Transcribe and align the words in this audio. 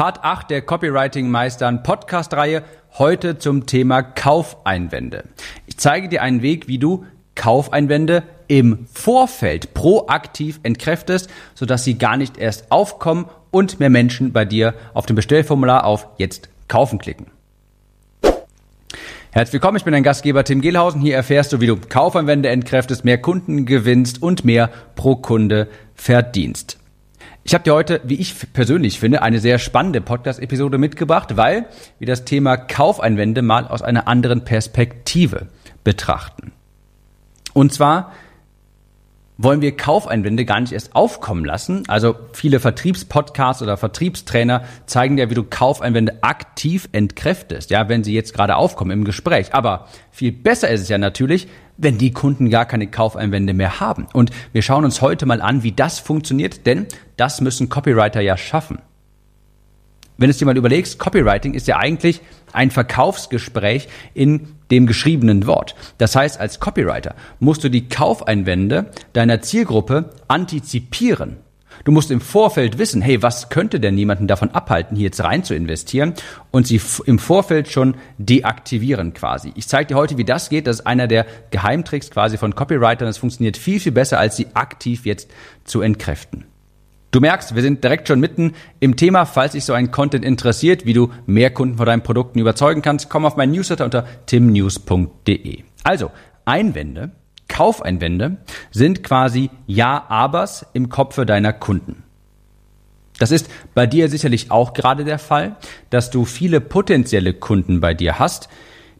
Part 0.00 0.24
8 0.24 0.48
der 0.48 0.62
Copywriting 0.62 1.28
Meistern 1.28 1.82
Podcast 1.82 2.32
Reihe. 2.32 2.62
Heute 2.96 3.36
zum 3.36 3.66
Thema 3.66 4.02
Kaufeinwände. 4.02 5.24
Ich 5.66 5.76
zeige 5.76 6.08
dir 6.08 6.22
einen 6.22 6.40
Weg, 6.40 6.68
wie 6.68 6.78
du 6.78 7.04
Kaufeinwände 7.34 8.22
im 8.48 8.86
Vorfeld 8.90 9.74
proaktiv 9.74 10.58
entkräftest, 10.62 11.28
sodass 11.54 11.84
sie 11.84 11.98
gar 11.98 12.16
nicht 12.16 12.38
erst 12.38 12.72
aufkommen 12.72 13.26
und 13.50 13.78
mehr 13.78 13.90
Menschen 13.90 14.32
bei 14.32 14.46
dir 14.46 14.72
auf 14.94 15.04
dem 15.04 15.16
Bestellformular 15.16 15.84
auf 15.84 16.08
Jetzt 16.16 16.48
kaufen 16.66 16.98
klicken. 16.98 17.26
Herzlich 19.32 19.52
willkommen, 19.52 19.76
ich 19.76 19.84
bin 19.84 19.92
dein 19.92 20.02
Gastgeber 20.02 20.44
Tim 20.44 20.62
Gehlhausen. 20.62 21.02
Hier 21.02 21.14
erfährst 21.14 21.52
du, 21.52 21.60
wie 21.60 21.66
du 21.66 21.76
Kaufeinwände 21.76 22.48
entkräftest, 22.48 23.04
mehr 23.04 23.20
Kunden 23.20 23.66
gewinnst 23.66 24.22
und 24.22 24.46
mehr 24.46 24.70
pro 24.94 25.16
Kunde 25.16 25.68
verdienst. 25.94 26.79
Ich 27.50 27.54
habe 27.54 27.64
dir 27.64 27.74
heute, 27.74 28.00
wie 28.04 28.14
ich 28.14 28.52
persönlich 28.52 29.00
finde, 29.00 29.22
eine 29.22 29.40
sehr 29.40 29.58
spannende 29.58 30.00
Podcast-Episode 30.00 30.78
mitgebracht, 30.78 31.36
weil 31.36 31.66
wir 31.98 32.06
das 32.06 32.24
Thema 32.24 32.56
Kaufeinwände 32.56 33.42
mal 33.42 33.66
aus 33.66 33.82
einer 33.82 34.06
anderen 34.06 34.44
Perspektive 34.44 35.48
betrachten. 35.82 36.52
Und 37.52 37.72
zwar 37.72 38.12
wollen 39.36 39.62
wir 39.62 39.76
Kaufeinwände 39.76 40.44
gar 40.44 40.60
nicht 40.60 40.72
erst 40.72 40.94
aufkommen 40.94 41.44
lassen. 41.44 41.82
Also 41.88 42.14
viele 42.32 42.60
Vertriebspodcasts 42.60 43.62
oder 43.62 43.76
Vertriebstrainer 43.76 44.62
zeigen 44.86 45.16
dir, 45.16 45.28
wie 45.28 45.34
du 45.34 45.42
Kaufeinwände 45.42 46.22
aktiv 46.22 46.88
entkräftest, 46.92 47.70
ja, 47.70 47.88
wenn 47.88 48.04
sie 48.04 48.14
jetzt 48.14 48.32
gerade 48.32 48.54
aufkommen 48.54 48.92
im 48.92 49.02
Gespräch. 49.04 49.54
Aber 49.54 49.88
viel 50.12 50.30
besser 50.30 50.68
ist 50.70 50.82
es 50.82 50.88
ja 50.88 50.98
natürlich, 50.98 51.48
wenn 51.80 51.98
die 51.98 52.12
Kunden 52.12 52.50
gar 52.50 52.66
keine 52.66 52.86
Kaufeinwände 52.86 53.54
mehr 53.54 53.80
haben. 53.80 54.06
Und 54.12 54.30
wir 54.52 54.62
schauen 54.62 54.84
uns 54.84 55.00
heute 55.00 55.26
mal 55.26 55.40
an, 55.40 55.62
wie 55.62 55.72
das 55.72 55.98
funktioniert, 55.98 56.66
denn 56.66 56.86
das 57.16 57.40
müssen 57.40 57.68
Copywriter 57.68 58.20
ja 58.20 58.36
schaffen. 58.36 58.78
Wenn 60.18 60.28
du 60.28 60.32
es 60.32 60.38
dir 60.38 60.44
mal 60.44 60.56
überlegst, 60.56 60.98
Copywriting 60.98 61.54
ist 61.54 61.66
ja 61.66 61.78
eigentlich 61.78 62.20
ein 62.52 62.70
Verkaufsgespräch 62.70 63.88
in 64.12 64.48
dem 64.70 64.86
geschriebenen 64.86 65.46
Wort. 65.46 65.74
Das 65.96 66.14
heißt, 66.14 66.38
als 66.38 66.60
Copywriter 66.60 67.14
musst 67.38 67.64
du 67.64 67.70
die 67.70 67.88
Kaufeinwände 67.88 68.90
deiner 69.14 69.40
Zielgruppe 69.40 70.10
antizipieren. 70.28 71.38
Du 71.84 71.92
musst 71.92 72.10
im 72.10 72.20
Vorfeld 72.20 72.78
wissen, 72.78 73.00
hey, 73.00 73.22
was 73.22 73.48
könnte 73.48 73.80
denn 73.80 73.94
niemanden 73.94 74.26
davon 74.26 74.50
abhalten, 74.50 74.96
hier 74.96 75.06
jetzt 75.06 75.22
rein 75.22 75.44
zu 75.44 75.54
investieren 75.54 76.14
und 76.50 76.66
sie 76.66 76.80
im 77.06 77.18
Vorfeld 77.18 77.68
schon 77.68 77.94
deaktivieren 78.18 79.14
quasi. 79.14 79.52
Ich 79.54 79.66
zeige 79.66 79.88
dir 79.88 79.96
heute, 79.96 80.18
wie 80.18 80.24
das 80.24 80.50
geht. 80.50 80.66
Das 80.66 80.80
ist 80.80 80.86
einer 80.86 81.06
der 81.06 81.26
Geheimtricks 81.50 82.10
quasi 82.10 82.36
von 82.36 82.54
Copywritern. 82.54 83.06
Das 83.06 83.18
funktioniert 83.18 83.56
viel, 83.56 83.80
viel 83.80 83.92
besser, 83.92 84.18
als 84.18 84.36
sie 84.36 84.48
aktiv 84.54 85.06
jetzt 85.06 85.30
zu 85.64 85.80
entkräften. 85.80 86.44
Du 87.12 87.20
merkst, 87.20 87.56
wir 87.56 87.62
sind 87.62 87.82
direkt 87.82 88.06
schon 88.06 88.20
mitten 88.20 88.52
im 88.78 88.94
Thema. 88.96 89.24
Falls 89.24 89.52
dich 89.52 89.64
so 89.64 89.72
ein 89.72 89.90
Content 89.90 90.24
interessiert, 90.24 90.86
wie 90.86 90.92
du 90.92 91.10
mehr 91.26 91.50
Kunden 91.50 91.76
von 91.76 91.86
deinen 91.86 92.02
Produkten 92.02 92.38
überzeugen 92.38 92.82
kannst, 92.82 93.08
komm 93.08 93.24
auf 93.24 93.36
meinen 93.36 93.52
Newsletter 93.52 93.84
unter 93.84 94.06
timnews.de. 94.26 95.64
Also, 95.82 96.12
Einwände 96.44 97.10
Kaufeinwände 97.50 98.38
sind 98.70 99.04
quasi 99.04 99.50
Ja-Abers 99.66 100.64
im 100.72 100.88
Kopfe 100.88 101.26
deiner 101.26 101.52
Kunden. 101.52 102.04
Das 103.18 103.30
ist 103.30 103.50
bei 103.74 103.86
dir 103.86 104.08
sicherlich 104.08 104.50
auch 104.50 104.72
gerade 104.72 105.04
der 105.04 105.18
Fall, 105.18 105.56
dass 105.90 106.10
du 106.10 106.24
viele 106.24 106.62
potenzielle 106.62 107.34
Kunden 107.34 107.80
bei 107.80 107.92
dir 107.92 108.18
hast, 108.18 108.48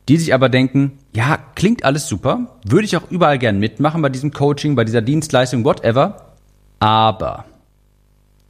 die 0.08 0.18
sich 0.18 0.34
aber 0.34 0.50
denken, 0.50 0.98
ja, 1.14 1.38
klingt 1.54 1.84
alles 1.84 2.06
super, 2.06 2.58
würde 2.66 2.84
ich 2.84 2.96
auch 2.98 3.10
überall 3.10 3.38
gern 3.38 3.58
mitmachen 3.58 4.02
bei 4.02 4.10
diesem 4.10 4.32
Coaching, 4.32 4.74
bei 4.74 4.84
dieser 4.84 5.00
Dienstleistung, 5.00 5.64
whatever, 5.64 6.34
aber. 6.80 7.46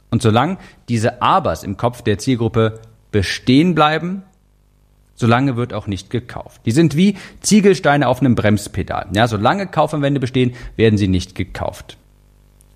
Und 0.09 0.21
solange 0.21 0.57
diese 0.89 1.21
Abers 1.21 1.63
im 1.63 1.77
Kopf 1.77 2.01
der 2.01 2.17
Zielgruppe 2.17 2.81
bestehen 3.11 3.75
bleiben, 3.75 4.23
solange 5.21 5.55
wird 5.55 5.73
auch 5.73 5.87
nicht 5.87 6.09
gekauft. 6.09 6.61
Die 6.65 6.71
sind 6.71 6.97
wie 6.97 7.15
Ziegelsteine 7.39 8.09
auf 8.09 8.19
einem 8.19 8.35
Bremspedal. 8.35 9.07
Ja, 9.15 9.27
solange 9.29 9.67
Kaufanwände 9.67 10.19
bestehen, 10.19 10.53
werden 10.75 10.97
sie 10.97 11.07
nicht 11.07 11.35
gekauft. 11.35 11.97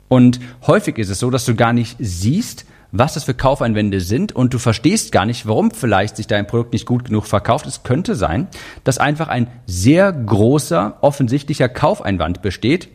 Und 0.07 0.39
häufig 0.65 0.97
ist 0.97 1.09
es 1.09 1.19
so, 1.19 1.29
dass 1.29 1.43
du 1.43 1.55
gar 1.55 1.73
nicht 1.73 1.97
siehst, 1.99 2.65
was 2.91 3.15
das 3.15 3.25
für 3.25 3.33
Kaufeinwände 3.33 3.99
sind 3.99 4.31
und 4.31 4.53
du 4.53 4.59
verstehst 4.59 5.11
gar 5.11 5.25
nicht, 5.25 5.47
warum 5.47 5.71
vielleicht 5.71 6.15
sich 6.15 6.27
dein 6.27 6.47
Produkt 6.47 6.71
nicht 6.71 6.85
gut 6.85 7.05
genug 7.05 7.25
verkauft. 7.25 7.65
Es 7.65 7.83
könnte 7.83 8.15
sein, 8.15 8.47
dass 8.83 8.99
einfach 8.99 9.27
ein 9.27 9.47
sehr 9.65 10.13
großer, 10.13 10.99
offensichtlicher 11.01 11.67
Kaufeinwand 11.67 12.41
besteht, 12.41 12.87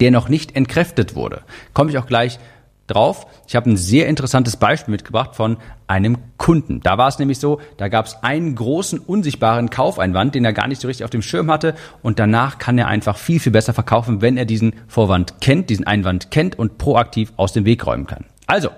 der 0.00 0.10
noch 0.10 0.28
nicht 0.28 0.56
entkräftet 0.56 1.14
wurde. 1.14 1.42
Komme 1.74 1.90
ich 1.90 1.98
auch 1.98 2.06
gleich 2.06 2.38
drauf. 2.86 3.26
Ich 3.46 3.56
habe 3.56 3.70
ein 3.70 3.76
sehr 3.76 4.08
interessantes 4.08 4.56
Beispiel 4.56 4.92
mitgebracht 4.92 5.36
von 5.36 5.56
einem 5.86 6.18
Kunden. 6.36 6.80
Da 6.80 6.98
war 6.98 7.08
es 7.08 7.18
nämlich 7.18 7.38
so, 7.38 7.60
da 7.76 7.88
gab 7.88 8.06
es 8.06 8.22
einen 8.22 8.54
großen 8.54 8.98
unsichtbaren 8.98 9.70
Kaufeinwand, 9.70 10.34
den 10.34 10.44
er 10.44 10.52
gar 10.52 10.68
nicht 10.68 10.80
so 10.80 10.88
richtig 10.88 11.04
auf 11.04 11.10
dem 11.10 11.22
Schirm 11.22 11.50
hatte 11.50 11.74
und 12.02 12.18
danach 12.18 12.58
kann 12.58 12.78
er 12.78 12.88
einfach 12.88 13.16
viel, 13.16 13.40
viel 13.40 13.52
besser 13.52 13.74
verkaufen, 13.74 14.20
wenn 14.20 14.36
er 14.36 14.44
diesen 14.44 14.74
Vorwand 14.88 15.40
kennt, 15.40 15.70
diesen 15.70 15.86
Einwand 15.86 16.30
kennt 16.30 16.58
und 16.58 16.78
proaktiv 16.78 17.32
aus 17.36 17.52
dem 17.52 17.64
Weg 17.64 17.86
räumen 17.86 18.06
kann. 18.06 18.24
Also, 18.46 18.70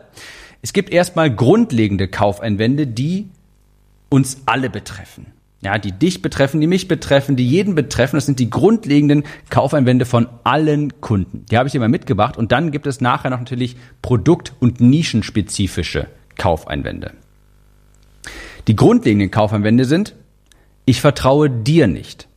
es 0.63 0.73
gibt 0.73 0.91
erstmal 0.91 1.35
grundlegende 1.35 2.09
Kaufeinwände, 2.09 2.87
die 2.87 3.31
uns 4.09 4.43
alle 4.47 4.71
betreffen 4.71 5.35
ja, 5.65 5.79
die 5.79 5.93
dich 5.93 6.21
betreffen, 6.21 6.61
die 6.61 6.67
mich 6.67 6.89
betreffen, 6.89 7.37
die 7.37 7.49
jeden 7.49 7.75
betreffen. 7.75 8.17
Das 8.17 8.27
sind 8.27 8.39
die 8.39 8.51
grundlegenden 8.51 9.25
Kaufeinwände 9.49 10.05
von 10.05 10.29
allen 10.45 11.01
Kunden. 11.01 11.47
Die 11.51 11.57
habe 11.57 11.67
ich 11.67 11.73
dir 11.73 11.81
mal 11.81 11.89
mitgebracht. 11.89 12.37
Und 12.37 12.53
dann 12.53 12.71
gibt 12.71 12.87
es 12.87 13.01
nachher 13.01 13.31
noch 13.31 13.39
natürlich 13.39 13.77
produkt- 14.03 14.53
und 14.61 14.81
nischenspezifische 14.81 16.09
Kaufeinwände. 16.37 17.13
Die 18.69 18.77
grundlegenden 18.77 19.31
Kaufeinwände 19.31 19.87
sind, 19.87 20.15
ich 20.85 21.01
vertraue 21.01 21.49
dir 21.49 21.87
nicht. 21.87 22.29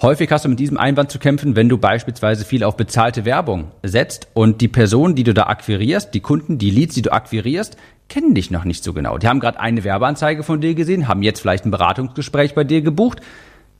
Häufig 0.00 0.30
hast 0.30 0.44
du 0.44 0.48
mit 0.48 0.60
diesem 0.60 0.78
Einwand 0.78 1.10
zu 1.10 1.18
kämpfen, 1.18 1.56
wenn 1.56 1.68
du 1.68 1.76
beispielsweise 1.76 2.44
viel 2.44 2.64
auf 2.64 2.76
bezahlte 2.76 3.24
Werbung 3.24 3.72
setzt 3.82 4.28
und 4.32 4.60
die 4.60 4.68
Person, 4.68 5.14
die 5.14 5.24
du 5.24 5.34
da 5.34 5.42
akquirierst, 5.44 6.14
die 6.14 6.20
Kunden, 6.20 6.56
die 6.56 6.70
Leads, 6.70 6.94
die 6.94 7.02
du 7.02 7.12
akquirierst, 7.12 7.76
kennen 8.10 8.34
dich 8.34 8.50
noch 8.50 8.64
nicht 8.64 8.84
so 8.84 8.92
genau. 8.92 9.16
Die 9.16 9.28
haben 9.28 9.40
gerade 9.40 9.58
eine 9.58 9.84
Werbeanzeige 9.84 10.42
von 10.42 10.60
dir 10.60 10.74
gesehen, 10.74 11.08
haben 11.08 11.22
jetzt 11.22 11.40
vielleicht 11.40 11.64
ein 11.64 11.70
Beratungsgespräch 11.70 12.54
bei 12.54 12.64
dir 12.64 12.82
gebucht, 12.82 13.20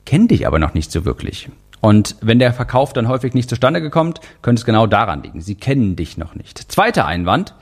kennen 0.05 0.27
dich 0.27 0.47
aber 0.47 0.57
noch 0.57 0.73
nicht 0.73 0.91
so 0.91 1.05
wirklich. 1.05 1.49
Und 1.81 2.15
wenn 2.21 2.39
der 2.39 2.53
Verkauf 2.53 2.93
dann 2.93 3.07
häufig 3.07 3.33
nicht 3.33 3.49
zustande 3.49 3.81
gekommen, 3.81 4.13
könnte 4.41 4.61
es 4.61 4.65
genau 4.65 4.87
daran 4.87 5.21
liegen. 5.21 5.41
Sie 5.41 5.55
kennen 5.55 5.95
dich 5.95 6.17
noch 6.17 6.33
nicht. 6.33 6.71
Zweiter 6.71 7.05
Einwand. 7.05 7.53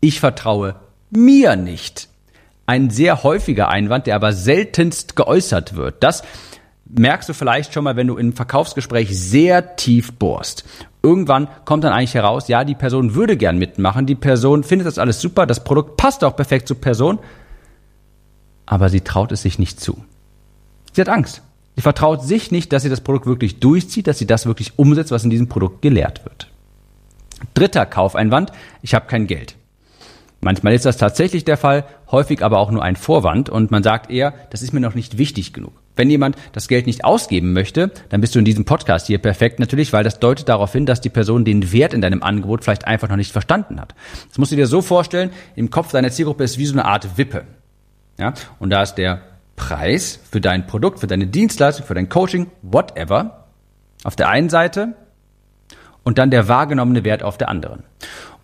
Ich 0.00 0.20
vertraue 0.20 0.74
mir 1.10 1.56
nicht. 1.56 2.08
Ein 2.66 2.90
sehr 2.90 3.22
häufiger 3.22 3.68
Einwand, 3.68 4.06
der 4.06 4.16
aber 4.16 4.32
seltenst 4.32 5.16
geäußert 5.16 5.76
wird. 5.76 6.02
Das 6.02 6.22
merkst 6.86 7.28
du 7.28 7.34
vielleicht 7.34 7.72
schon 7.72 7.84
mal, 7.84 7.96
wenn 7.96 8.06
du 8.06 8.16
in 8.16 8.26
einem 8.26 8.32
Verkaufsgespräch 8.36 9.16
sehr 9.18 9.76
tief 9.76 10.12
bohrst. 10.12 10.64
Irgendwann 11.08 11.48
kommt 11.64 11.84
dann 11.84 11.94
eigentlich 11.94 12.12
heraus, 12.12 12.48
ja, 12.48 12.64
die 12.64 12.74
Person 12.74 13.14
würde 13.14 13.38
gern 13.38 13.56
mitmachen, 13.56 14.04
die 14.04 14.14
Person 14.14 14.62
findet 14.62 14.86
das 14.86 14.98
alles 14.98 15.22
super, 15.22 15.46
das 15.46 15.64
Produkt 15.64 15.96
passt 15.96 16.22
auch 16.22 16.36
perfekt 16.36 16.68
zur 16.68 16.78
Person, 16.78 17.18
aber 18.66 18.90
sie 18.90 19.00
traut 19.00 19.32
es 19.32 19.40
sich 19.40 19.58
nicht 19.58 19.80
zu. 19.80 20.04
Sie 20.92 21.00
hat 21.00 21.08
Angst. 21.08 21.40
Sie 21.76 21.80
vertraut 21.80 22.22
sich 22.22 22.50
nicht, 22.50 22.74
dass 22.74 22.82
sie 22.82 22.90
das 22.90 23.00
Produkt 23.00 23.24
wirklich 23.24 23.58
durchzieht, 23.58 24.06
dass 24.06 24.18
sie 24.18 24.26
das 24.26 24.44
wirklich 24.44 24.78
umsetzt, 24.78 25.10
was 25.10 25.24
in 25.24 25.30
diesem 25.30 25.48
Produkt 25.48 25.80
gelehrt 25.80 26.26
wird. 26.26 26.48
Dritter 27.54 27.86
Kaufeinwand, 27.86 28.52
ich 28.82 28.94
habe 28.94 29.06
kein 29.06 29.26
Geld. 29.26 29.54
Manchmal 30.42 30.74
ist 30.74 30.84
das 30.84 30.98
tatsächlich 30.98 31.46
der 31.46 31.56
Fall, 31.56 31.86
häufig 32.10 32.42
aber 32.42 32.58
auch 32.58 32.70
nur 32.70 32.82
ein 32.82 32.96
Vorwand 32.96 33.48
und 33.48 33.70
man 33.70 33.82
sagt 33.82 34.10
eher, 34.10 34.34
das 34.50 34.60
ist 34.60 34.74
mir 34.74 34.80
noch 34.80 34.94
nicht 34.94 35.16
wichtig 35.16 35.54
genug. 35.54 35.72
Wenn 35.98 36.10
jemand 36.10 36.36
das 36.52 36.68
Geld 36.68 36.86
nicht 36.86 37.04
ausgeben 37.04 37.52
möchte, 37.52 37.90
dann 38.08 38.20
bist 38.20 38.32
du 38.34 38.38
in 38.38 38.44
diesem 38.44 38.64
Podcast 38.64 39.08
hier 39.08 39.18
perfekt 39.18 39.58
natürlich, 39.58 39.92
weil 39.92 40.04
das 40.04 40.20
deutet 40.20 40.48
darauf 40.48 40.72
hin, 40.72 40.86
dass 40.86 41.00
die 41.00 41.08
Person 41.08 41.44
den 41.44 41.72
Wert 41.72 41.92
in 41.92 42.00
deinem 42.00 42.22
Angebot 42.22 42.62
vielleicht 42.62 42.86
einfach 42.86 43.08
noch 43.08 43.16
nicht 43.16 43.32
verstanden 43.32 43.80
hat. 43.80 43.96
Das 44.28 44.38
musst 44.38 44.52
du 44.52 44.56
dir 44.56 44.68
so 44.68 44.80
vorstellen, 44.80 45.30
im 45.56 45.70
Kopf 45.70 45.90
deiner 45.90 46.12
Zielgruppe 46.12 46.44
ist 46.44 46.56
wie 46.56 46.66
so 46.66 46.74
eine 46.74 46.84
Art 46.84 47.18
Wippe. 47.18 47.44
Ja? 48.16 48.32
Und 48.60 48.70
da 48.70 48.82
ist 48.82 48.94
der 48.94 49.22
Preis 49.56 50.20
für 50.30 50.40
dein 50.40 50.68
Produkt, 50.68 51.00
für 51.00 51.08
deine 51.08 51.26
Dienstleistung, 51.26 51.84
für 51.84 51.94
dein 51.94 52.08
Coaching, 52.08 52.46
whatever, 52.62 53.48
auf 54.04 54.14
der 54.14 54.28
einen 54.28 54.50
Seite 54.50 54.94
und 56.04 56.18
dann 56.18 56.30
der 56.30 56.46
wahrgenommene 56.46 57.02
Wert 57.02 57.24
auf 57.24 57.38
der 57.38 57.48
anderen. 57.48 57.82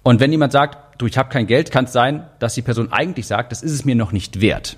Und 0.02 0.18
wenn 0.18 0.32
jemand 0.32 0.50
sagt, 0.50 1.00
du, 1.00 1.06
ich 1.06 1.16
habe 1.16 1.28
kein 1.28 1.46
Geld, 1.46 1.70
kann 1.70 1.84
es 1.84 1.92
sein, 1.92 2.26
dass 2.40 2.54
die 2.54 2.62
Person 2.62 2.92
eigentlich 2.92 3.28
sagt, 3.28 3.52
das 3.52 3.62
ist 3.62 3.72
es 3.72 3.84
mir 3.84 3.94
noch 3.94 4.10
nicht 4.10 4.40
wert. 4.40 4.76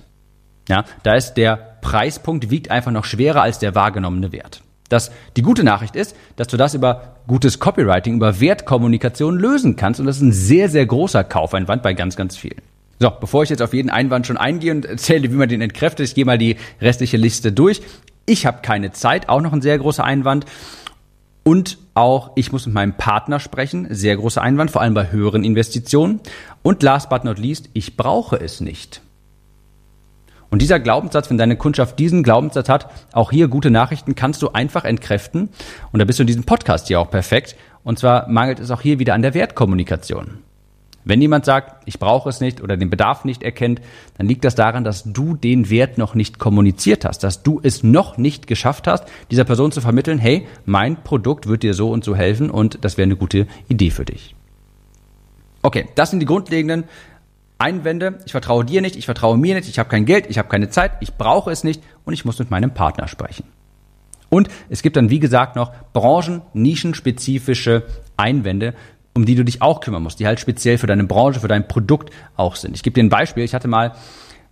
Ja, 0.69 0.85
da 1.03 1.15
ist 1.15 1.35
der 1.35 1.76
Preispunkt 1.87 2.51
wiegt 2.51 2.73
einfach 2.73 2.91
noch 2.91 3.05
schwerer 3.05 3.43
als 3.43 3.61
der 3.61 3.77
wahrgenommene 3.77 4.33
Wert. 4.33 4.61
Das, 4.89 5.13
die 5.37 5.43
gute 5.43 5.63
Nachricht 5.63 5.95
ist, 5.95 6.17
dass 6.35 6.49
du 6.49 6.57
das 6.57 6.75
über 6.75 7.15
gutes 7.29 7.61
Copywriting, 7.61 8.17
über 8.17 8.41
Wertkommunikation 8.41 9.39
lösen 9.39 9.77
kannst 9.77 10.01
und 10.01 10.07
das 10.07 10.17
ist 10.17 10.23
ein 10.23 10.33
sehr, 10.33 10.69
sehr 10.69 10.85
großer 10.85 11.23
Kaufeinwand 11.23 11.85
bei 11.85 11.95
ganz, 11.95 12.17
ganz 12.17 12.37
vielen. 12.37 12.61
So, 12.99 13.13
bevor 13.21 13.45
ich 13.45 13.51
jetzt 13.51 13.63
auf 13.63 13.73
jeden 13.73 13.89
Einwand 13.89 14.27
schon 14.27 14.37
eingehe 14.37 14.73
und 14.73 14.85
erzähle, 14.85 15.31
wie 15.31 15.37
man 15.37 15.49
den 15.49 15.61
entkräftet, 15.61 16.09
ich 16.09 16.17
gehe 16.17 16.25
mal 16.25 16.39
die 16.39 16.57
restliche 16.81 17.19
Liste 17.19 17.53
durch. 17.53 17.83
Ich 18.27 18.47
habe 18.47 18.63
keine 18.63 18.91
Zeit, 18.91 19.29
auch 19.29 19.41
noch 19.41 19.53
ein 19.53 19.63
sehr 19.63 19.79
großer 19.79 20.03
Einwand. 20.03 20.45
Und 21.45 21.79
auch, 21.95 22.33
ich 22.35 22.51
muss 22.51 22.67
mit 22.67 22.75
meinem 22.75 22.95
Partner 22.95 23.39
sprechen. 23.39 23.87
Sehr 23.91 24.17
großer 24.17 24.43
Einwand, 24.43 24.73
vor 24.73 24.83
allem 24.83 24.95
bei 24.95 25.13
höheren 25.13 25.45
Investitionen. 25.45 26.19
Und 26.65 26.83
last 26.83 27.09
but 27.11 27.23
not 27.23 27.39
least, 27.39 27.69
ich 27.75 27.97
brauche 27.97 28.41
es 28.41 28.61
nicht. 28.61 29.03
Und 30.51 30.63
dieser 30.63 30.81
Glaubenssatz, 30.81 31.31
wenn 31.31 31.39
deine 31.39 31.57
Kundschaft 31.57 31.99
diesen 31.99 32.23
Glaubenssatz 32.23 32.69
hat, 32.69 32.89
auch 33.13 33.31
hier 33.31 33.49
gute 33.49 33.71
Nachrichten, 33.71 34.15
kannst 34.15 34.43
du 34.43 34.51
einfach 34.51 34.85
entkräften. 34.85 35.49
Und 35.93 35.99
da 35.99 36.05
bist 36.05 36.19
du 36.19 36.23
in 36.23 36.29
diesem 36.29 36.45
Podcast 36.45 36.89
hier 36.89 37.01
auch 37.01 37.11
perfekt. 37.11 37.57
Und 37.83 37.99
zwar 37.99 38.29
mangelt 38.29 38.61
es 38.61 38.71
auch 38.71 38.81
hier 38.81 38.99
wieder 38.99 39.15
an 39.15 39.23
der 39.23 39.35
Wertkommunikation. 39.35 40.39
Wenn 41.09 41.21
jemand 41.21 41.45
sagt, 41.45 41.85
ich 41.87 42.01
brauche 42.01 42.29
es 42.29 42.41
nicht 42.41 42.61
oder 42.61 42.77
den 42.77 42.91
Bedarf 42.91 43.25
nicht 43.25 43.45
erkennt, 43.45 43.81
dann 44.19 44.27
liegt 44.27 44.45
das 44.45 44.57
daran, 44.57 44.83
dass 44.83 45.05
du 45.05 45.37
den 45.37 45.71
Wert 45.71 45.99
noch 45.99 46.17
nicht 46.17 46.41
kommuniziert 46.41 47.05
hast, 47.05 47.23
dass 47.23 47.45
du 47.45 47.61
es 47.63 47.85
noch 47.85 48.19
nicht 48.19 48.49
geschafft 48.49 48.89
hast, 48.89 49.05
dieser 49.31 49.45
Person 49.45 49.71
zu 49.71 49.81
vermitteln, 49.81 50.19
hey, 50.19 50.49
mein 50.65 51.05
Produkt 51.05 51.47
wird 51.47 51.63
dir 51.63 51.75
so 51.75 51.91
und 51.91 52.03
so 52.03 52.17
helfen 52.17 52.51
und 52.51 52.85
das 52.85 52.97
wäre 52.97 53.05
eine 53.05 53.15
gute 53.15 53.47
Idee 53.69 53.91
für 53.91 54.05
dich. 54.05 54.35
Okay, 55.63 55.87
das 55.95 56.11
sind 56.11 56.19
die 56.19 56.27
grundlegenden 56.27 56.85
Einwände. 57.59 58.19
Ich 58.27 58.33
vertraue 58.33 58.65
dir 58.65 58.83
nicht, 58.83 58.97
ich 58.97 59.07
vertraue 59.07 59.39
mir 59.39 59.55
nicht, 59.55 59.69
ich 59.69 59.79
habe 59.79 59.89
kein 59.89 60.05
Geld, 60.05 60.27
ich 60.29 60.39
habe 60.39 60.49
keine 60.49 60.69
Zeit, 60.69 60.93
ich 61.01 61.15
brauche 61.15 61.51
es 61.51 61.65
nicht 61.65 61.83
und 62.05 62.13
ich 62.13 62.25
muss 62.25 62.39
mit 62.39 62.51
meinem 62.51 62.73
Partner 62.73 63.09
sprechen. 63.09 63.45
Und 64.29 64.49
es 64.69 64.83
gibt 64.83 64.97
dann, 64.97 65.11
wie 65.11 65.21
gesagt, 65.21 65.57
noch 65.57 65.73
branchen-, 65.93 66.43
nischenspezifische 66.53 67.85
Einwände, 68.17 68.75
um 69.15 69.25
die 69.25 69.35
du 69.35 69.45
dich 69.45 69.63
auch 69.63 69.81
kümmern 69.81 70.03
musst, 70.03 70.21
die 70.21 70.27
halt 70.27 70.41
speziell 70.41 70.79
für 70.79 70.87
deine 70.87 71.05
Branche, 71.05 71.41
für 71.41 71.49
dein 71.49 71.69
Produkt 71.69 72.11
auch 72.37 72.57
sind. 72.57 72.75
Ich 72.75 72.83
gebe 72.83 72.95
dir 72.95 73.05
ein 73.05 73.09
Beispiel. 73.09 73.45
Ich 73.45 73.55
hatte 73.55 73.69
mal 73.69 73.95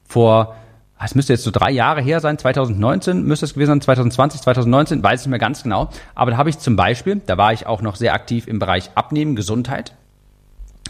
vor, 0.05 0.55
es 1.03 1.15
müsste 1.15 1.35
jetzt 1.35 1.43
so 1.43 1.51
drei 1.51 1.71
Jahre 1.71 2.01
her 2.01 2.21
sein, 2.21 2.39
2019 2.39 3.25
müsste 3.25 3.45
es 3.45 3.55
gewesen 3.55 3.73
sein, 3.73 3.81
2020, 3.83 4.41
2019, 4.41 5.03
weiß 5.03 5.21
ich 5.21 5.27
nicht 5.27 5.31
mehr 5.31 5.39
ganz 5.39 5.63
genau. 5.63 5.91
Aber 6.15 6.31
da 6.31 6.37
habe 6.39 6.49
ich 6.49 6.59
zum 6.59 6.77
Beispiel, 6.77 7.21
da 7.27 7.37
war 7.37 7.53
ich 7.53 7.67
auch 7.67 7.83
noch 7.83 7.97
sehr 7.97 8.15
aktiv 8.15 8.47
im 8.47 8.59
Bereich 8.59 8.91
Abnehmen, 8.95 9.37
Gesundheit. 9.37 9.95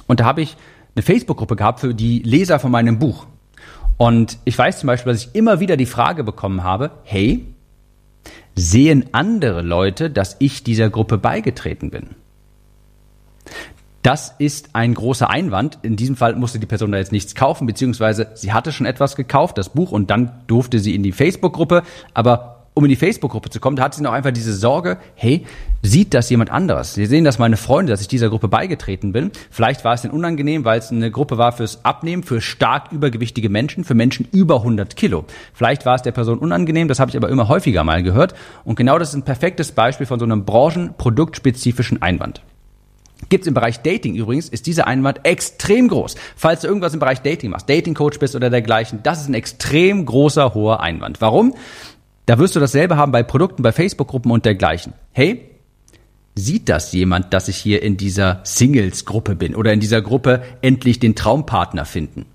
Und 0.07 0.21
da 0.21 0.25
habe 0.25 0.43
ich 0.43 0.57
eine 0.95 1.03
Facebook-Gruppe 1.03 1.57
gehabt 1.57 1.81
für 1.81 1.95
die 1.95 2.21
Leser 2.21 2.59
von 2.59 2.71
meinem 2.71 2.99
Buch. 2.99 3.27
Und 3.97 4.39
ich 4.45 4.59
weiß 4.59 4.81
zum 4.81 4.89
Beispiel, 4.89 5.13
dass 5.13 5.27
ich 5.27 5.35
immer 5.35 5.61
wieder 5.61 5.77
die 5.77 5.87
Frage 5.87 6.25
bekommen 6.25 6.65
habe, 6.65 6.91
hey, 7.05 7.47
sehen 8.55 9.07
andere 9.13 9.63
Leute, 9.63 10.11
dass 10.11 10.37
ich 10.39 10.65
dieser 10.65 10.91
Gruppe 10.91 11.19
beigetreten 11.19 11.91
bin? 11.91 12.11
Das 14.03 14.35
ist 14.39 14.71
ein 14.75 14.93
großer 14.93 15.31
Einwand. 15.31 15.79
In 15.83 15.97
diesem 15.97 16.15
Fall 16.15 16.37
musste 16.37 16.59
die 16.59 16.67
Person 16.67 16.93
da 16.93 16.99
jetzt 16.99 17.13
nichts 17.13 17.35
kaufen, 17.35 17.67
beziehungsweise 17.67 18.29
sie 18.35 18.53
hatte 18.53 18.71
schon 18.71 18.85
etwas 18.85 19.17
gekauft, 19.17 19.57
das 19.57 19.71
Buch, 19.71 19.93
und 19.93 20.11
dann 20.11 20.43
durfte 20.47 20.79
sie 20.79 20.95
in 20.95 21.03
die 21.03 21.13
Facebook-Gruppe. 21.13 21.83
Aber 22.13 22.54
um 22.75 22.85
in 22.85 22.89
die 22.89 22.97
Facebook-Gruppe 22.97 23.51
zu 23.51 23.61
kommen, 23.61 23.77
da 23.77 23.85
hat 23.85 23.95
sie 23.95 24.03
noch 24.03 24.13
einfach 24.13 24.33
diese 24.33 24.53
Sorge, 24.53 24.99
hey, 25.15 25.47
sieht 25.83 26.13
das 26.13 26.29
jemand 26.29 26.51
anderes? 26.51 26.95
Sie 26.95 27.07
sehen 27.07 27.25
das 27.25 27.39
meine 27.39 27.57
Freunde, 27.57 27.93
dass 27.93 28.01
ich 28.01 28.09
dieser 28.09 28.29
Gruppe 28.29 28.49
beigetreten 28.49 29.13
bin. 29.13 29.31
Vielleicht 29.51 29.85
war 29.85 29.95
es 29.95 30.03
denn 30.03 30.11
unangenehm, 30.11 30.65
weil 30.65 30.81
es 30.81 30.91
eine 30.91 31.11
Gruppe 31.13 31.39
war 31.39 31.53
fürs 31.53 31.85
Abnehmen, 31.85 32.25
für 32.25 32.41
stark 32.41 32.91
übergewichtige 32.91 33.49
Menschen, 33.49 33.85
für 33.85 33.95
Menschen 33.95 34.27
über 34.33 34.57
100 34.57 34.97
Kilo. 34.97 35.25
Vielleicht 35.53 35.87
war 35.87 35.95
es 35.95 36.03
der 36.03 36.13
Person 36.13 36.39
unangenehm, 36.39 36.89
das 36.89 36.99
habe 36.99 37.11
ich 37.11 37.17
aber 37.17 37.29
immer 37.29 37.49
häufiger 37.49 37.85
mal 37.85 38.03
gehört. 38.03 38.35
Und 38.65 38.75
genau 38.75 38.99
das 38.99 39.11
ist 39.11 39.15
ein 39.15 39.25
perfektes 39.25 39.71
Beispiel 39.73 40.07
von 40.07 40.19
so 40.19 40.25
einem 40.25 40.45
branchenproduktspezifischen 40.45 42.03
Einwand. 42.03 42.43
Gibt's 43.29 43.47
im 43.47 43.55
Bereich 43.55 43.81
Dating 43.81 44.17
übrigens, 44.17 44.49
ist 44.49 44.67
dieser 44.67 44.87
Einwand 44.87 45.21
extrem 45.25 45.89
groß. 45.89 46.17
Falls 46.37 46.61
du 46.61 46.67
irgendwas 46.67 46.93
im 46.93 47.01
Bereich 47.01 47.23
Dating 47.23 47.51
machst, 47.51 47.71
Dating 47.71 47.95
Coach 47.95 48.19
bist 48.19 48.35
oder 48.35 48.51
dergleichen, 48.51 49.01
das 49.03 49.23
ist 49.23 49.29
ein 49.29 49.35
extrem 49.35 50.05
großer, 50.05 50.55
hoher 50.55 50.81
Einwand. 50.81 51.21
Warum? 51.21 51.55
Da 52.27 52.39
wirst 52.39 52.57
du 52.57 52.61
dasselbe 52.61 52.97
haben 52.97 53.13
bei 53.13 53.23
Produkten, 53.23 53.63
bei 53.63 53.73
Facebook-Gruppen 53.73 54.31
und 54.31 54.45
dergleichen. 54.45 54.95
Hey, 55.13 55.51
sieht 56.35 56.69
das 56.69 56.93
jemand, 56.93 57.33
dass 57.35 57.49
ich 57.49 57.57
hier 57.57 57.83
in 57.83 57.97
dieser 57.97 58.41
Singles-Gruppe 58.45 59.37
bin 59.37 59.55
oder 59.55 59.73
in 59.73 59.81
dieser 59.81 60.03
Gruppe 60.03 60.43
endlich 60.63 60.99
den 60.99 61.15
Traumpartner 61.15 61.85
finden? 61.85 62.27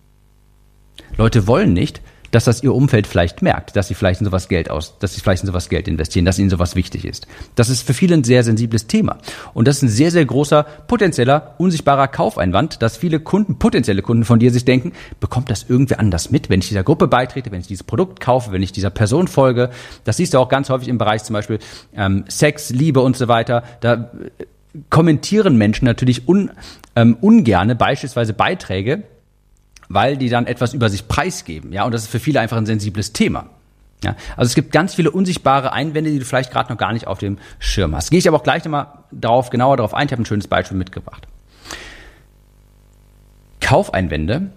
Leute 1.18 1.48
wollen 1.48 1.74
nicht, 1.74 2.02
dass 2.32 2.46
das 2.46 2.64
ihr 2.64 2.74
Umfeld 2.74 3.08
vielleicht 3.08 3.42
merkt, 3.42 3.76
dass 3.76 3.88
sie 3.88 3.94
vielleicht 3.94 4.22
in 4.22 4.26
sowas 4.26 4.48
Geld 4.48 4.70
aus, 4.70 4.98
dass 5.00 5.14
sie 5.14 5.22
vielleicht 5.22 5.44
in 5.44 5.48
sowas 5.48 5.70
Geld 5.70 5.88
investieren, 5.88 6.26
dass 6.26 6.40
ihnen 6.40 6.50
sowas 6.50 6.76
wichtig 6.76 7.06
ist. 7.06 7.28
Das 7.56 7.70
ist 7.70 7.86
für 7.86 7.94
viele 7.94 8.16
ein 8.16 8.24
sehr 8.24 8.44
sensibles 8.44 8.88
Thema. 8.88 9.18
Und 9.54 9.68
das 9.68 9.78
ist 9.78 9.84
ein 9.84 9.90
sehr, 9.90 10.12
sehr 10.12 10.26
großer, 10.26 10.64
potenzieller, 10.88 11.56
unsichtbarer 11.58 12.08
Kaufeinwand, 12.08 12.82
dass 12.82 12.98
viele 12.98 13.20
Kunden, 13.20 13.58
potenzielle 13.58 14.02
Kunden 14.02 14.26
von 14.26 14.40
dir 14.40 14.52
sich 14.52 14.66
denken, 14.66 14.94
bekommt 15.20 15.50
das 15.50 15.66
irgendwer 15.68 16.00
anders 16.00 16.32
mit, 16.32 16.50
wenn 16.50 16.60
ich 16.60 16.68
dieser 16.68 16.84
Gruppe 16.84 17.08
beitrete, 17.08 17.52
wenn 17.52 17.62
ich 17.62 17.68
dieses 17.68 17.84
Produkt 17.84 18.20
kaufe, 18.20 18.52
wenn 18.52 18.64
ich 18.64 18.72
dieser 18.72 18.90
Person 18.90 19.28
folge. 19.28 19.70
Das 20.04 20.18
siehst 20.18 20.34
du 20.34 20.40
auch 20.40 20.50
ganz 20.50 20.70
häufig 20.70 20.88
im 20.88 20.98
Bereich 20.98 21.24
zum 21.24 21.34
Beispiel 21.34 21.60
ähm, 21.96 22.26
Sex, 22.28 22.70
Liebe 22.70 23.02
und 23.02 23.18
so 23.18 23.28
weiter. 23.28 23.64
Da 23.82 23.94
äh, 23.94 24.46
kommentieren 24.90 25.58
Menschen 25.58 25.86
natürlich 25.86 26.28
un, 26.28 26.52
ähm, 26.96 27.18
ungerne 27.22 27.76
beispielsweise 27.76 28.34
Beiträge, 28.34 29.04
weil 29.90 30.16
die 30.18 30.30
dann 30.30 30.48
etwas 30.48 30.74
über 30.74 30.90
sich 30.90 31.08
preisgeben. 31.08 31.74
Ja, 31.74 31.84
und 31.84 31.94
das 31.94 32.04
ist 32.04 32.10
für 32.10 32.20
viele 32.20 32.40
einfach 32.40 32.58
ein 32.58 32.66
sensibles 32.66 33.12
Thema. 33.12 33.50
Ja, 34.04 34.16
also 34.38 34.48
es 34.48 34.56
gibt 34.56 34.72
ganz 34.72 34.94
viele 34.94 35.12
unsichtbare 35.12 35.74
Einwände, 35.74 36.12
die 36.12 36.20
du 36.20 36.26
vielleicht 36.26 36.52
gerade 36.52 36.72
noch 36.72 36.78
gar 36.78 36.94
nicht 36.94 37.08
auf 37.08 37.18
dem 37.18 37.38
Schirm 37.58 37.96
hast. 37.96 38.12
Gehe 38.12 38.20
ich 38.20 38.28
aber 38.28 38.38
auch 38.38 38.44
gleich 38.44 38.64
nochmal 38.64 38.88
darauf, 39.12 39.50
genauer 39.50 39.76
darauf 39.76 39.94
ein. 39.94 40.06
Ich 40.06 40.14
habe 40.14 40.22
ein 40.22 40.26
schönes 40.26 40.48
Beispiel 40.48 40.78
mitgebracht. 40.78 41.28
Kaufeinwände, 43.60 44.52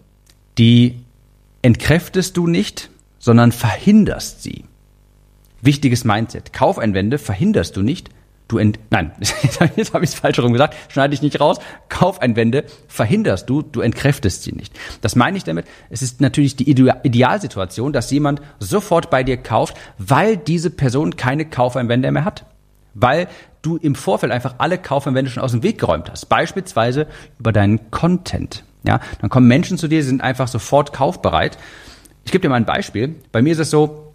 die 0.59 1.01
entkräftest 1.63 2.37
du 2.37 2.47
nicht, 2.47 2.91
sondern 3.19 3.51
verhinderst 3.51 4.43
sie. 4.43 4.65
Wichtiges 5.61 6.05
Mindset. 6.05 6.53
Kaufeinwände 6.53 7.19
verhinderst 7.19 7.77
du 7.77 7.83
nicht, 7.83 8.11
Du 8.53 8.59
ent 8.59 8.79
Nein, 8.91 9.13
jetzt 9.77 9.95
habe 9.95 10.05
ich 10.05 10.11
es 10.11 10.15
falsch 10.15 10.37
herum 10.37 10.53
gesagt. 10.53 10.77
Schneide 10.89 11.15
ich 11.15 11.23
nicht 11.23 11.41
raus. 11.41 11.57
Kaufeinwände 11.89 12.65
verhinderst 12.87 13.49
du, 13.49 13.63
du 13.63 13.81
entkräftest 13.81 14.43
sie 14.43 14.53
nicht. 14.53 14.79
Das 15.01 15.17
meine 15.17 15.39
ich 15.39 15.45
damit. 15.45 15.65
Es 15.89 16.03
ist 16.03 16.21
natürlich 16.21 16.55
die 16.55 16.71
Idealsituation, 16.71 17.95
dass 17.95 18.11
jemand 18.11 18.43
sofort 18.59 19.09
bei 19.09 19.23
dir 19.25 19.39
kauft, 19.39 19.75
weil 19.97 20.37
diese 20.37 20.69
Person 20.69 21.17
keine 21.17 21.47
Kaufeinwände 21.47 22.13
mehr 22.13 22.27
hat. 22.27 22.45
Weil 22.93 23.27
du 23.63 23.79
im 23.79 23.95
Vorfeld 23.95 24.31
einfach 24.31 24.57
alle 24.59 24.77
Kaufeinwände 24.77 25.31
schon 25.31 25.43
aus 25.43 25.53
dem 25.53 25.63
Weg 25.63 25.79
geräumt 25.79 26.11
hast. 26.11 26.27
Beispielsweise 26.27 27.07
über 27.39 27.53
deinen 27.53 27.91
Content. 27.91 28.65
Ja, 28.87 29.01
dann 29.23 29.31
kommen 29.31 29.49
Menschen 29.49 29.79
zu 29.79 29.89
dir, 29.89 30.05
sind 30.05 30.21
einfach 30.21 30.49
sofort 30.49 30.93
kaufbereit. 30.93 31.57
Ich 32.27 32.33
gebe 32.33 32.43
dir 32.43 32.51
mal 32.51 32.57
ein 32.57 32.67
Beispiel. 32.67 33.15
Bei 33.33 33.41
mir 33.41 33.55
ist 33.55 33.61
es 33.61 33.71
so, 33.71 34.12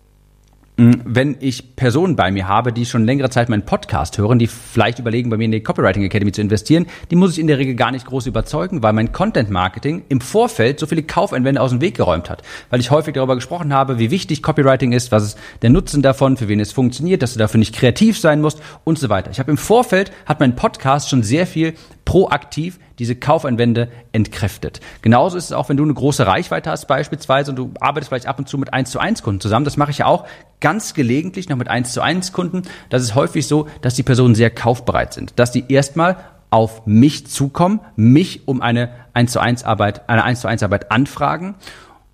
wenn 0.78 1.38
ich 1.40 1.76
Personen 1.76 2.16
bei 2.16 2.30
mir 2.30 2.48
habe, 2.48 2.72
die 2.72 2.86
schon 2.86 3.04
längere 3.04 3.32
Zeit 3.32 3.50
meinen 3.50 3.66
Podcast 3.66 4.20
hören, 4.20 4.38
die 4.38 4.46
vielleicht 4.46 5.00
überlegen, 5.00 5.32
bei 5.32 5.38
mir 5.38 5.46
in 5.46 5.52
die 5.52 5.64
Copywriting 5.64 6.04
Academy 6.04 6.32
zu 6.32 6.42
investieren, 6.42 6.86
die 7.10 7.16
muss 7.16 7.32
ich 7.34 7.40
in 7.40 7.48
der 7.48 7.58
Regel 7.58 7.74
gar 7.74 7.92
nicht 7.92 8.06
groß 8.06 8.28
überzeugen, 8.28 8.84
weil 8.84 8.94
mein 8.94 9.12
Content 9.12 9.50
Marketing 9.50 10.04
im 10.08 10.22
Vorfeld 10.22 10.80
so 10.80 10.86
viele 10.86 11.02
Kaufeinwände 11.02 11.62
aus 11.62 11.72
dem 11.72 11.82
Weg 11.82 11.98
geräumt 11.98 12.30
hat. 12.30 12.44
Weil 12.70 12.80
ich 12.80 12.92
häufig 12.92 13.16
darüber 13.16 13.34
gesprochen 13.34 13.74
habe, 13.74 13.98
wie 13.98 14.12
wichtig 14.12 14.44
Copywriting 14.44 14.92
ist, 14.92 15.12
was 15.12 15.24
ist 15.24 15.40
der 15.64 15.72
Nutzen 15.72 16.04
davon, 16.04 16.38
für 16.38 16.48
wen 16.48 16.60
es 16.60 16.72
funktioniert, 16.72 17.24
dass 17.24 17.34
du 17.34 17.40
dafür 17.40 17.57
nicht 17.57 17.74
kreativ 17.74 18.19
sein 18.19 18.40
musst 18.40 18.62
und 18.84 19.00
so 19.00 19.10
weiter. 19.10 19.31
Ich 19.31 19.40
habe 19.40 19.50
im 19.50 19.57
Vorfeld, 19.57 20.12
hat 20.28 20.40
mein 20.40 20.56
Podcast 20.56 21.10
schon 21.10 21.24
sehr 21.24 21.48
viel 21.48 21.74
proaktiv 22.07 22.80
diese 22.99 23.18
Kaufeinwände 23.18 23.90
entkräftet. 24.14 24.80
Genauso 25.02 25.37
ist 25.37 25.44
es 25.44 25.52
auch, 25.52 25.68
wenn 25.68 25.76
du 25.76 25.83
eine 25.83 25.94
große 25.94 26.26
Reichweite 26.26 26.71
hast 26.71 26.87
beispielsweise 26.87 27.52
und 27.52 27.57
du 27.57 27.71
arbeitest 27.81 28.07
vielleicht 28.07 28.28
ab 28.28 28.40
und 28.40 28.47
zu 28.47 28.57
mit 28.57 28.73
1 28.73 28.92
zu 28.92 28.99
1 28.99 29.23
Kunden 29.23 29.42
zusammen. 29.42 29.66
Das 29.66 29.76
mache 29.76 29.92
ich 29.92 29.97
ja 29.97 30.06
auch 30.06 30.26
ganz 30.61 30.94
gelegentlich 30.94 31.49
noch 31.49 31.57
mit 31.57 31.68
1 31.68 31.92
zu 31.92 32.02
1 32.02 32.31
Kunden. 32.31 32.61
Das 32.90 33.04
ist 33.04 33.14
häufig 33.14 33.45
so, 33.45 33.68
dass 33.81 33.95
die 33.95 34.04
Personen 34.04 34.35
sehr 34.35 34.49
kaufbereit 34.49 35.14
sind, 35.14 35.33
dass 35.37 35.52
die 35.52 35.66
erstmal 35.68 36.16
auf 36.49 36.85
mich 36.85 37.28
zukommen, 37.28 37.81
mich 37.97 38.47
um 38.47 38.61
eine 38.61 38.90
1 39.14 39.33
zu 39.33 39.42
1 39.42 39.66
Arbeit, 39.66 40.09
eine 40.09 40.23
1 40.23 40.40
zu 40.40 40.47
1 40.47 40.64
Arbeit 40.64 40.94
anfragen 40.94 41.56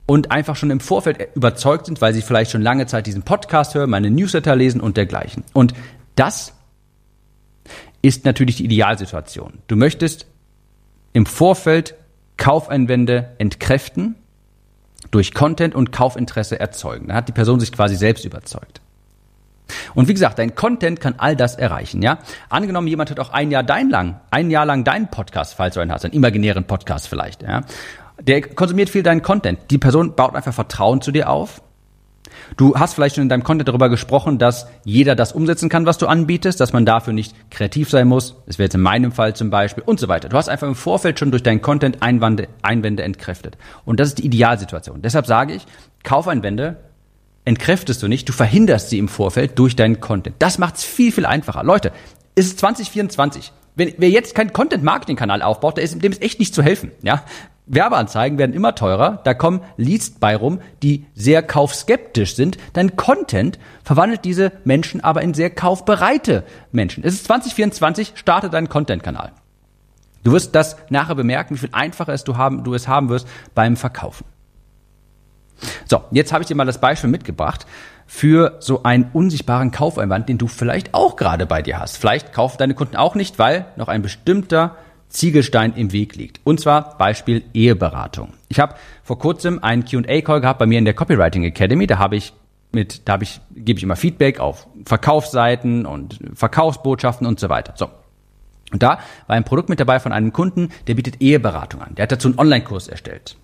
und 0.07 0.31
einfach 0.31 0.55
schon 0.55 0.71
im 0.71 0.79
Vorfeld 0.79 1.35
überzeugt 1.35 1.85
sind, 1.85 2.01
weil 2.01 2.15
sie 2.15 2.23
vielleicht 2.23 2.49
schon 2.49 2.63
lange 2.63 2.87
Zeit 2.87 3.05
diesen 3.05 3.21
Podcast 3.21 3.75
hören, 3.75 3.91
meine 3.91 4.09
Newsletter 4.09 4.55
lesen 4.55 4.81
und 4.81 4.97
dergleichen. 4.97 5.43
Und 5.53 5.75
das 6.15 6.53
ist 8.03 8.25
natürlich 8.25 8.57
die 8.57 8.65
Idealsituation. 8.65 9.59
Du 9.67 9.75
möchtest 9.75 10.27
im 11.13 11.25
Vorfeld 11.25 11.95
Kaufeinwände 12.37 13.31
entkräften, 13.39 14.15
durch 15.11 15.33
Content 15.33 15.75
und 15.75 15.91
Kaufinteresse 15.91 16.59
erzeugen. 16.59 17.07
Da 17.07 17.15
hat 17.15 17.27
die 17.27 17.33
Person 17.33 17.59
sich 17.59 17.71
quasi 17.71 17.95
selbst 17.95 18.25
überzeugt. 18.25 18.81
Und 19.95 20.07
wie 20.07 20.13
gesagt, 20.13 20.39
dein 20.39 20.55
Content 20.55 20.99
kann 20.99 21.15
all 21.17 21.35
das 21.35 21.55
erreichen, 21.55 22.01
ja? 22.01 22.19
Angenommen, 22.49 22.87
jemand 22.87 23.11
hat 23.11 23.19
auch 23.19 23.29
ein 23.29 23.51
Jahr 23.51 23.63
dein 23.63 23.89
lang, 23.89 24.19
ein 24.31 24.49
Jahr 24.49 24.65
lang 24.65 24.83
deinen 24.83 25.09
Podcast, 25.09 25.53
falls 25.55 25.75
du 25.75 25.79
einen 25.79 25.91
hast, 25.91 26.03
einen 26.03 26.13
imaginären 26.13 26.65
Podcast 26.65 27.07
vielleicht, 27.07 27.43
ja? 27.43 27.61
Der 28.21 28.41
konsumiert 28.41 28.89
viel 28.89 29.03
deinen 29.03 29.21
Content. 29.21 29.59
Die 29.71 29.77
Person 29.77 30.15
baut 30.15 30.35
einfach 30.35 30.53
Vertrauen 30.53 31.01
zu 31.01 31.11
dir 31.11 31.29
auf 31.29 31.61
Du 32.57 32.75
hast 32.75 32.93
vielleicht 32.93 33.15
schon 33.15 33.23
in 33.23 33.29
deinem 33.29 33.43
Content 33.43 33.67
darüber 33.67 33.89
gesprochen, 33.89 34.37
dass 34.37 34.67
jeder 34.83 35.15
das 35.15 35.31
umsetzen 35.33 35.69
kann, 35.69 35.85
was 35.85 35.97
du 35.97 36.07
anbietest, 36.07 36.59
dass 36.59 36.73
man 36.73 36.85
dafür 36.85 37.13
nicht 37.13 37.35
kreativ 37.49 37.89
sein 37.89 38.07
muss. 38.07 38.35
Das 38.45 38.57
wäre 38.57 38.65
jetzt 38.65 38.75
in 38.75 38.81
meinem 38.81 39.11
Fall 39.11 39.35
zum 39.35 39.49
Beispiel 39.49 39.83
und 39.85 39.99
so 39.99 40.07
weiter. 40.07 40.29
Du 40.29 40.37
hast 40.37 40.49
einfach 40.49 40.67
im 40.67 40.75
Vorfeld 40.75 41.19
schon 41.19 41.31
durch 41.31 41.43
deinen 41.43 41.61
Content 41.61 42.01
Einwände, 42.01 42.47
Einwände 42.61 43.03
entkräftet. 43.03 43.57
Und 43.85 43.99
das 43.99 44.09
ist 44.09 44.19
die 44.19 44.25
Idealsituation. 44.25 45.01
Deshalb 45.01 45.25
sage 45.25 45.53
ich, 45.53 45.65
Kaufeinwände 46.03 46.77
entkräftest 47.45 48.01
du 48.01 48.07
nicht, 48.07 48.27
du 48.29 48.33
verhinderst 48.33 48.89
sie 48.89 48.99
im 48.99 49.07
Vorfeld 49.07 49.59
durch 49.59 49.75
deinen 49.75 49.99
Content. 49.99 50.35
Das 50.39 50.57
macht 50.57 50.75
es 50.75 50.83
viel, 50.83 51.11
viel 51.11 51.25
einfacher. 51.25 51.63
Leute, 51.63 51.91
Es 52.35 52.47
ist 52.47 52.59
2024. 52.59 53.51
Wenn, 53.75 53.93
wer 53.97 54.09
jetzt 54.09 54.35
keinen 54.35 54.53
Content-Marketing-Kanal 54.53 55.41
aufbaut, 55.41 55.77
der 55.77 55.83
ist, 55.83 56.01
dem 56.01 56.11
ist 56.11 56.21
echt 56.21 56.39
nicht 56.39 56.53
zu 56.53 56.61
helfen. 56.61 56.91
Ja? 57.01 57.23
Werbeanzeigen 57.65 58.37
werden 58.37 58.53
immer 58.53 58.75
teurer, 58.75 59.21
da 59.23 59.33
kommen 59.33 59.61
Leads 59.77 60.11
bei 60.11 60.35
rum, 60.35 60.59
die 60.81 61.05
sehr 61.15 61.41
kaufskeptisch 61.41 62.35
sind. 62.35 62.57
Dein 62.73 62.95
Content 62.97 63.57
verwandelt 63.83 64.25
diese 64.25 64.51
Menschen 64.65 65.01
aber 65.01 65.21
in 65.21 65.33
sehr 65.33 65.49
kaufbereite 65.49 66.43
Menschen. 66.71 67.03
Es 67.03 67.13
ist 67.13 67.25
2024, 67.25 68.13
starte 68.15 68.49
deinen 68.49 68.67
Content-Kanal. 68.67 69.31
Du 70.23 70.31
wirst 70.31 70.55
das 70.55 70.77
nachher 70.89 71.15
bemerken, 71.15 71.55
wie 71.55 71.59
viel 71.59 71.69
einfacher 71.71 72.13
es 72.13 72.23
du, 72.23 72.37
haben, 72.37 72.63
du 72.63 72.73
es 72.73 72.87
haben 72.87 73.09
wirst 73.09 73.27
beim 73.55 73.77
Verkaufen. 73.77 74.25
So, 75.85 76.03
jetzt 76.11 76.33
habe 76.33 76.41
ich 76.41 76.47
dir 76.47 76.55
mal 76.55 76.65
das 76.65 76.81
Beispiel 76.81 77.09
mitgebracht 77.09 77.65
für 78.05 78.57
so 78.59 78.83
einen 78.83 79.09
unsichtbaren 79.13 79.71
Kaufeinwand, 79.71 80.27
den 80.27 80.37
du 80.37 80.47
vielleicht 80.47 80.93
auch 80.93 81.15
gerade 81.15 81.45
bei 81.45 81.61
dir 81.61 81.79
hast. 81.79 81.97
Vielleicht 81.97 82.33
kaufen 82.33 82.57
deine 82.57 82.73
Kunden 82.73 82.97
auch 82.97 83.15
nicht, 83.15 83.39
weil 83.39 83.65
noch 83.77 83.87
ein 83.87 84.01
bestimmter 84.01 84.75
Ziegelstein 85.13 85.73
im 85.75 85.91
Weg 85.91 86.15
liegt. 86.15 86.41
Und 86.43 86.59
zwar 86.59 86.97
Beispiel 86.97 87.43
Eheberatung. 87.53 88.33
Ich 88.49 88.59
habe 88.59 88.75
vor 89.03 89.19
kurzem 89.19 89.63
einen 89.63 89.85
Q&A-Call 89.85 90.41
gehabt 90.41 90.59
bei 90.59 90.65
mir 90.65 90.79
in 90.79 90.85
der 90.85 90.95
Copywriting 90.95 91.43
Academy. 91.43 91.87
Da 91.87 91.99
habe 91.99 92.15
ich 92.15 92.33
mit, 92.71 93.07
da 93.07 93.13
habe 93.13 93.23
ich, 93.23 93.39
gebe 93.55 93.77
ich 93.77 93.83
immer 93.83 93.95
Feedback 93.95 94.39
auf 94.39 94.67
Verkaufsseiten 94.85 95.85
und 95.85 96.19
Verkaufsbotschaften 96.33 97.27
und 97.27 97.39
so 97.39 97.47
weiter. 97.49 97.73
So. 97.77 97.89
Und 98.71 98.81
da 98.81 98.99
war 99.27 99.35
ein 99.35 99.43
Produkt 99.43 99.69
mit 99.69 99.79
dabei 99.79 99.99
von 99.99 100.11
einem 100.11 100.33
Kunden, 100.33 100.69
der 100.87 100.95
bietet 100.95 101.21
Eheberatung 101.21 101.81
an. 101.81 101.93
Der 101.95 102.03
hat 102.03 102.11
dazu 102.11 102.27
einen 102.27 102.39
Online-Kurs 102.39 102.87
erstellt. 102.87 103.37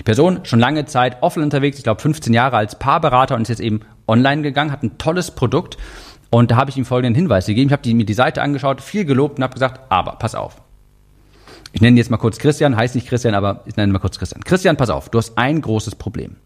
Die 0.00 0.04
Person 0.04 0.40
schon 0.44 0.58
lange 0.58 0.86
Zeit 0.86 1.22
offline 1.22 1.44
unterwegs, 1.44 1.78
ich 1.78 1.84
glaube 1.84 2.00
15 2.00 2.32
Jahre 2.32 2.56
als 2.56 2.78
Paarberater 2.78 3.36
und 3.36 3.42
ist 3.42 3.48
jetzt 3.48 3.60
eben 3.60 3.82
online 4.08 4.42
gegangen, 4.42 4.72
hat 4.72 4.82
ein 4.82 4.98
tolles 4.98 5.30
Produkt 5.30 5.76
und 6.30 6.52
da 6.52 6.56
habe 6.56 6.70
ich 6.70 6.76
ihm 6.76 6.84
folgenden 6.84 7.14
Hinweis 7.14 7.46
gegeben. 7.46 7.68
Ich 7.68 7.72
habe 7.72 7.94
mir 7.94 8.04
die 8.04 8.14
Seite 8.14 8.40
angeschaut, 8.42 8.80
viel 8.80 9.04
gelobt 9.04 9.38
und 9.38 9.44
habe 9.44 9.52
gesagt, 9.52 9.80
aber 9.90 10.12
pass 10.12 10.34
auf. 10.34 10.62
Ich 11.72 11.80
nenne 11.80 11.96
jetzt 11.98 12.10
mal 12.10 12.16
kurz 12.16 12.38
Christian, 12.38 12.76
heißt 12.76 12.94
nicht 12.94 13.08
Christian, 13.08 13.34
aber 13.34 13.62
ich 13.66 13.76
nenne 13.76 13.92
mal 13.92 13.98
kurz 13.98 14.18
Christian. 14.18 14.42
Christian, 14.42 14.76
pass 14.76 14.90
auf, 14.90 15.08
du 15.08 15.18
hast 15.18 15.36
ein 15.36 15.60
großes 15.60 15.96
Problem. 15.96 16.36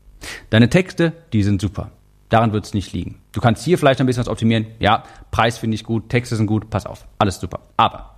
Deine 0.50 0.68
Texte, 0.68 1.12
die 1.32 1.42
sind 1.42 1.60
super. 1.60 1.90
Daran 2.30 2.52
wird 2.52 2.64
es 2.64 2.74
nicht 2.74 2.92
liegen. 2.92 3.20
Du 3.32 3.40
kannst 3.40 3.62
hier 3.64 3.78
vielleicht 3.78 4.00
ein 4.00 4.06
bisschen 4.06 4.22
was 4.22 4.28
optimieren. 4.28 4.66
Ja, 4.80 5.04
Preis 5.30 5.58
finde 5.58 5.74
ich 5.74 5.84
gut, 5.84 6.08
Texte 6.08 6.36
sind 6.36 6.46
gut, 6.46 6.70
pass 6.70 6.86
auf, 6.86 7.06
alles 7.18 7.38
super. 7.38 7.60
Aber 7.76 8.14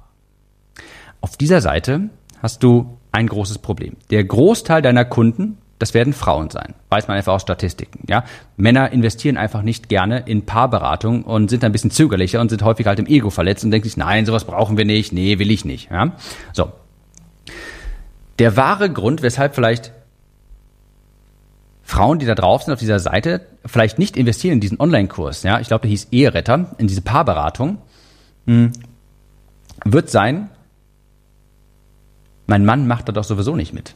auf 1.21 1.37
dieser 1.37 1.61
Seite 1.61 2.11
hast 2.43 2.63
du 2.63 2.99
ein 3.13 3.27
großes 3.27 3.59
Problem. 3.59 3.97
Der 4.11 4.25
Großteil 4.25 4.83
deiner 4.83 5.05
Kunden 5.05 5.59
das 5.79 5.93
werden 5.93 6.13
Frauen 6.13 6.51
sein. 6.51 6.75
Weiß 6.89 7.09
man 7.09 7.17
einfach 7.17 7.35
aus 7.35 7.43
Statistiken, 7.43 8.05
ja. 8.09 8.25
Männer 8.57 8.93
investieren 8.93 9.37
einfach 9.37 9.63
nicht 9.63 9.89
gerne 9.89 10.21
in 10.27 10.47
Paarberatung 10.47 11.23
und 11.25 11.51
sind 11.51 11.65
ein 11.65 11.73
bisschen 11.73 11.91
zögerlicher 11.91 12.41
und 12.41 12.49
sind 12.49 12.63
häufig 12.63 12.87
halt 12.87 12.99
im 12.99 13.07
Ego 13.07 13.31
verletzt 13.31 13.65
und 13.65 13.71
denken 13.71 13.89
sich, 13.89 13.97
nein, 13.97 14.25
sowas 14.25 14.45
brauchen 14.45 14.77
wir 14.77 14.85
nicht, 14.85 15.13
nee, 15.13 15.39
will 15.39 15.51
ich 15.51 15.65
nicht, 15.65 15.91
ja. 15.91 16.13
So. 16.53 16.73
Der 18.39 18.57
wahre 18.57 18.91
Grund, 18.91 19.23
weshalb 19.23 19.55
vielleicht 19.55 19.93
Frauen, 21.83 22.19
die 22.19 22.27
da 22.27 22.35
drauf 22.35 22.63
sind 22.63 22.73
auf 22.73 22.81
dieser 22.81 22.99
Seite, 22.99 23.47
vielleicht 23.65 23.99
nicht 23.99 24.17
investieren 24.17 24.55
in 24.55 24.61
diesen 24.61 24.81
Online-Kurs, 24.81 25.43
ja, 25.43 25.61
ich 25.61 25.69
glaube, 25.69 25.83
der 25.83 25.91
hieß 25.91 26.09
Eheretter, 26.11 26.75
in 26.79 26.89
diese 26.89 27.03
Paarberatung, 27.03 27.79
hm, 28.47 28.73
wird 29.85 30.11
sein, 30.11 30.51
mein 32.47 32.65
Mann 32.65 32.87
macht 32.87 33.09
da 33.09 33.13
doch 33.13 33.25
sowieso 33.25 33.57
nicht 33.57 33.73
mit. 33.73 33.95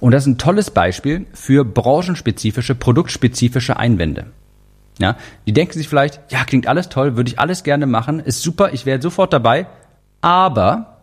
Und 0.00 0.12
das 0.12 0.24
ist 0.24 0.28
ein 0.28 0.38
tolles 0.38 0.70
Beispiel 0.70 1.26
für 1.32 1.64
branchenspezifische, 1.64 2.74
produktspezifische 2.74 3.76
Einwände. 3.76 4.26
Ja, 4.98 5.16
die 5.46 5.52
denken 5.52 5.74
sich 5.74 5.88
vielleicht, 5.88 6.20
ja, 6.32 6.44
klingt 6.44 6.66
alles 6.66 6.88
toll, 6.88 7.16
würde 7.16 7.30
ich 7.30 7.38
alles 7.38 7.62
gerne 7.62 7.86
machen, 7.86 8.20
ist 8.20 8.40
super, 8.40 8.72
ich 8.72 8.86
wäre 8.86 9.02
sofort 9.02 9.32
dabei, 9.32 9.66
aber 10.22 10.96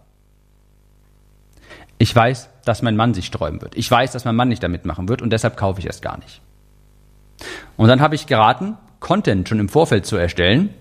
ich 1.99 2.15
weiß, 2.15 2.49
dass 2.65 2.81
mein 2.81 2.95
Mann 2.95 3.13
sich 3.13 3.27
sträuben 3.27 3.61
wird. 3.61 3.75
Ich 3.75 3.89
weiß, 3.89 4.11
dass 4.11 4.25
mein 4.25 4.35
Mann 4.35 4.49
nicht 4.49 4.63
damit 4.63 4.85
machen 4.85 5.09
wird 5.09 5.21
und 5.21 5.29
deshalb 5.29 5.57
kaufe 5.57 5.79
ich 5.79 5.85
es 5.85 6.01
gar 6.01 6.17
nicht. 6.17 6.41
Und 7.77 7.87
dann 7.87 8.01
habe 8.01 8.15
ich 8.15 8.25
geraten, 8.25 8.77
Content 8.99 9.47
schon 9.47 9.59
im 9.59 9.69
Vorfeld 9.69 10.05
zu 10.05 10.15
erstellen, 10.15 10.73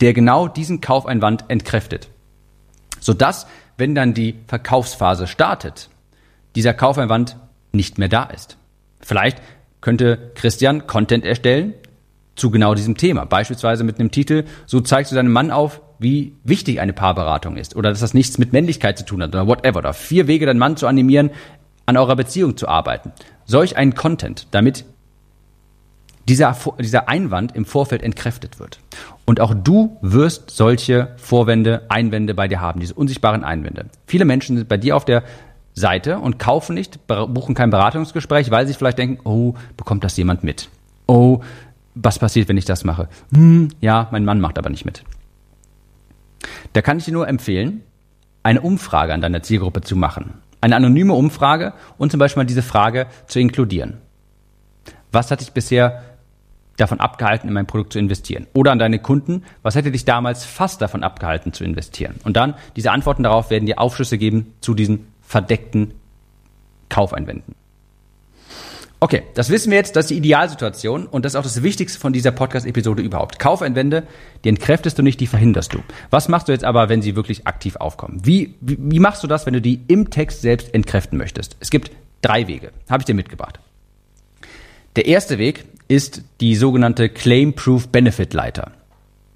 der 0.00 0.14
genau 0.14 0.48
diesen 0.48 0.80
Kaufeinwand 0.80 1.44
entkräftet. 1.48 2.08
Sodass, 3.00 3.46
wenn 3.76 3.94
dann 3.94 4.14
die 4.14 4.36
Verkaufsphase 4.46 5.26
startet, 5.26 5.90
dieser 6.58 6.74
Kaufeinwand 6.74 7.36
nicht 7.70 7.98
mehr 7.98 8.08
da 8.08 8.24
ist. 8.24 8.56
Vielleicht 9.00 9.40
könnte 9.80 10.32
Christian 10.34 10.88
Content 10.88 11.24
erstellen 11.24 11.72
zu 12.34 12.50
genau 12.50 12.74
diesem 12.74 12.96
Thema. 12.96 13.26
Beispielsweise 13.26 13.84
mit 13.84 14.00
einem 14.00 14.10
Titel, 14.10 14.44
so 14.66 14.80
zeigst 14.80 15.12
du 15.12 15.16
deinem 15.16 15.30
Mann 15.30 15.52
auf, 15.52 15.80
wie 16.00 16.34
wichtig 16.42 16.80
eine 16.80 16.92
Paarberatung 16.92 17.56
ist 17.56 17.76
oder 17.76 17.90
dass 17.90 18.00
das 18.00 18.12
nichts 18.12 18.38
mit 18.38 18.52
Männlichkeit 18.52 18.98
zu 18.98 19.04
tun 19.04 19.22
hat 19.22 19.30
oder 19.30 19.46
whatever. 19.46 19.78
Oder 19.78 19.92
vier 19.92 20.26
Wege, 20.26 20.46
deinen 20.46 20.58
Mann 20.58 20.76
zu 20.76 20.88
animieren, 20.88 21.30
an 21.86 21.96
eurer 21.96 22.16
Beziehung 22.16 22.56
zu 22.56 22.66
arbeiten. 22.66 23.12
Solch 23.44 23.76
ein 23.76 23.94
Content, 23.94 24.48
damit 24.50 24.84
dieser, 26.28 26.56
dieser 26.80 27.08
Einwand 27.08 27.54
im 27.54 27.66
Vorfeld 27.66 28.02
entkräftet 28.02 28.58
wird. 28.58 28.80
Und 29.26 29.40
auch 29.40 29.54
du 29.54 29.96
wirst 30.02 30.50
solche 30.50 31.14
Vorwände, 31.18 31.82
Einwände 31.88 32.34
bei 32.34 32.48
dir 32.48 32.60
haben, 32.60 32.80
diese 32.80 32.94
unsichtbaren 32.94 33.44
Einwände. 33.44 33.86
Viele 34.06 34.24
Menschen 34.24 34.56
sind 34.56 34.68
bei 34.68 34.76
dir 34.76 34.96
auf 34.96 35.04
der 35.04 35.22
Seite 35.78 36.18
und 36.18 36.38
kaufen 36.38 36.74
nicht, 36.74 37.06
buchen 37.06 37.54
kein 37.54 37.70
Beratungsgespräch, 37.70 38.50
weil 38.50 38.66
sie 38.66 38.74
vielleicht 38.74 38.98
denken, 38.98 39.20
oh, 39.24 39.54
bekommt 39.76 40.04
das 40.04 40.16
jemand 40.16 40.44
mit? 40.44 40.68
Oh, 41.06 41.40
was 41.94 42.18
passiert, 42.18 42.48
wenn 42.48 42.56
ich 42.56 42.64
das 42.64 42.84
mache? 42.84 43.08
Hm, 43.32 43.70
ja, 43.80 44.08
mein 44.10 44.24
Mann 44.24 44.40
macht 44.40 44.58
aber 44.58 44.70
nicht 44.70 44.84
mit. 44.84 45.04
Da 46.72 46.82
kann 46.82 46.98
ich 46.98 47.06
dir 47.06 47.12
nur 47.12 47.28
empfehlen, 47.28 47.82
eine 48.42 48.60
Umfrage 48.60 49.12
an 49.12 49.20
deiner 49.20 49.42
Zielgruppe 49.42 49.80
zu 49.80 49.96
machen. 49.96 50.34
Eine 50.60 50.76
anonyme 50.76 51.14
Umfrage 51.14 51.72
und 51.96 52.10
zum 52.10 52.18
Beispiel 52.18 52.42
mal 52.42 52.46
diese 52.46 52.62
Frage 52.62 53.06
zu 53.26 53.40
inkludieren. 53.40 53.98
Was 55.12 55.30
hat 55.30 55.40
dich 55.40 55.52
bisher 55.52 56.02
davon 56.76 57.00
abgehalten, 57.00 57.48
in 57.48 57.54
mein 57.54 57.66
Produkt 57.66 57.92
zu 57.92 57.98
investieren? 57.98 58.46
Oder 58.54 58.72
an 58.72 58.78
deine 58.78 58.98
Kunden, 58.98 59.42
was 59.62 59.74
hätte 59.74 59.90
dich 59.90 60.04
damals 60.04 60.44
fast 60.44 60.80
davon 60.80 61.02
abgehalten 61.02 61.52
zu 61.52 61.64
investieren? 61.64 62.16
Und 62.24 62.36
dann, 62.36 62.54
diese 62.76 62.92
Antworten 62.92 63.24
darauf 63.24 63.50
werden 63.50 63.66
dir 63.66 63.78
Aufschlüsse 63.78 64.18
geben 64.18 64.54
zu 64.60 64.74
diesen 64.74 65.06
verdeckten 65.28 65.92
Kaufeinwänden. 66.88 67.54
Okay, 68.98 69.22
das 69.34 69.50
wissen 69.50 69.70
wir 69.70 69.78
jetzt, 69.78 69.94
das 69.94 70.06
ist 70.06 70.10
die 70.10 70.16
Idealsituation 70.16 71.06
und 71.06 71.24
das 71.24 71.34
ist 71.34 71.36
auch 71.36 71.44
das 71.44 71.62
Wichtigste 71.62 72.00
von 72.00 72.12
dieser 72.12 72.32
Podcast-Episode 72.32 73.02
überhaupt. 73.02 73.38
Kaufeinwände, 73.38 74.04
die 74.42 74.48
entkräftest 74.48 74.98
du 74.98 75.02
nicht, 75.02 75.20
die 75.20 75.28
verhinderst 75.28 75.72
du. 75.72 75.84
Was 76.10 76.28
machst 76.28 76.48
du 76.48 76.52
jetzt 76.52 76.64
aber, 76.64 76.88
wenn 76.88 77.02
sie 77.02 77.14
wirklich 77.14 77.46
aktiv 77.46 77.76
aufkommen? 77.76 78.22
Wie, 78.24 78.54
wie, 78.60 78.76
wie 78.80 78.98
machst 78.98 79.22
du 79.22 79.28
das, 79.28 79.46
wenn 79.46 79.52
du 79.52 79.60
die 79.60 79.82
im 79.86 80.10
Text 80.10 80.40
selbst 80.40 80.74
entkräften 80.74 81.16
möchtest? 81.16 81.56
Es 81.60 81.70
gibt 81.70 81.92
drei 82.22 82.48
Wege, 82.48 82.72
habe 82.90 83.02
ich 83.02 83.06
dir 83.06 83.14
mitgebracht. 83.14 83.60
Der 84.96 85.06
erste 85.06 85.38
Weg 85.38 85.66
ist 85.86 86.22
die 86.40 86.56
sogenannte 86.56 87.08
Claim 87.08 87.52
Proof 87.52 87.88
Benefit 87.88 88.32
Leiter. 88.32 88.72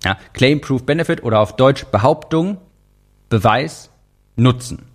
Ja, 0.05 0.19
Claim 0.33 0.61
Proof 0.61 0.85
Benefit 0.85 1.23
oder 1.23 1.39
auf 1.39 1.55
Deutsch 1.55 1.85
Behauptung, 1.85 2.57
Beweis, 3.29 3.91
Nutzen. 4.35 4.92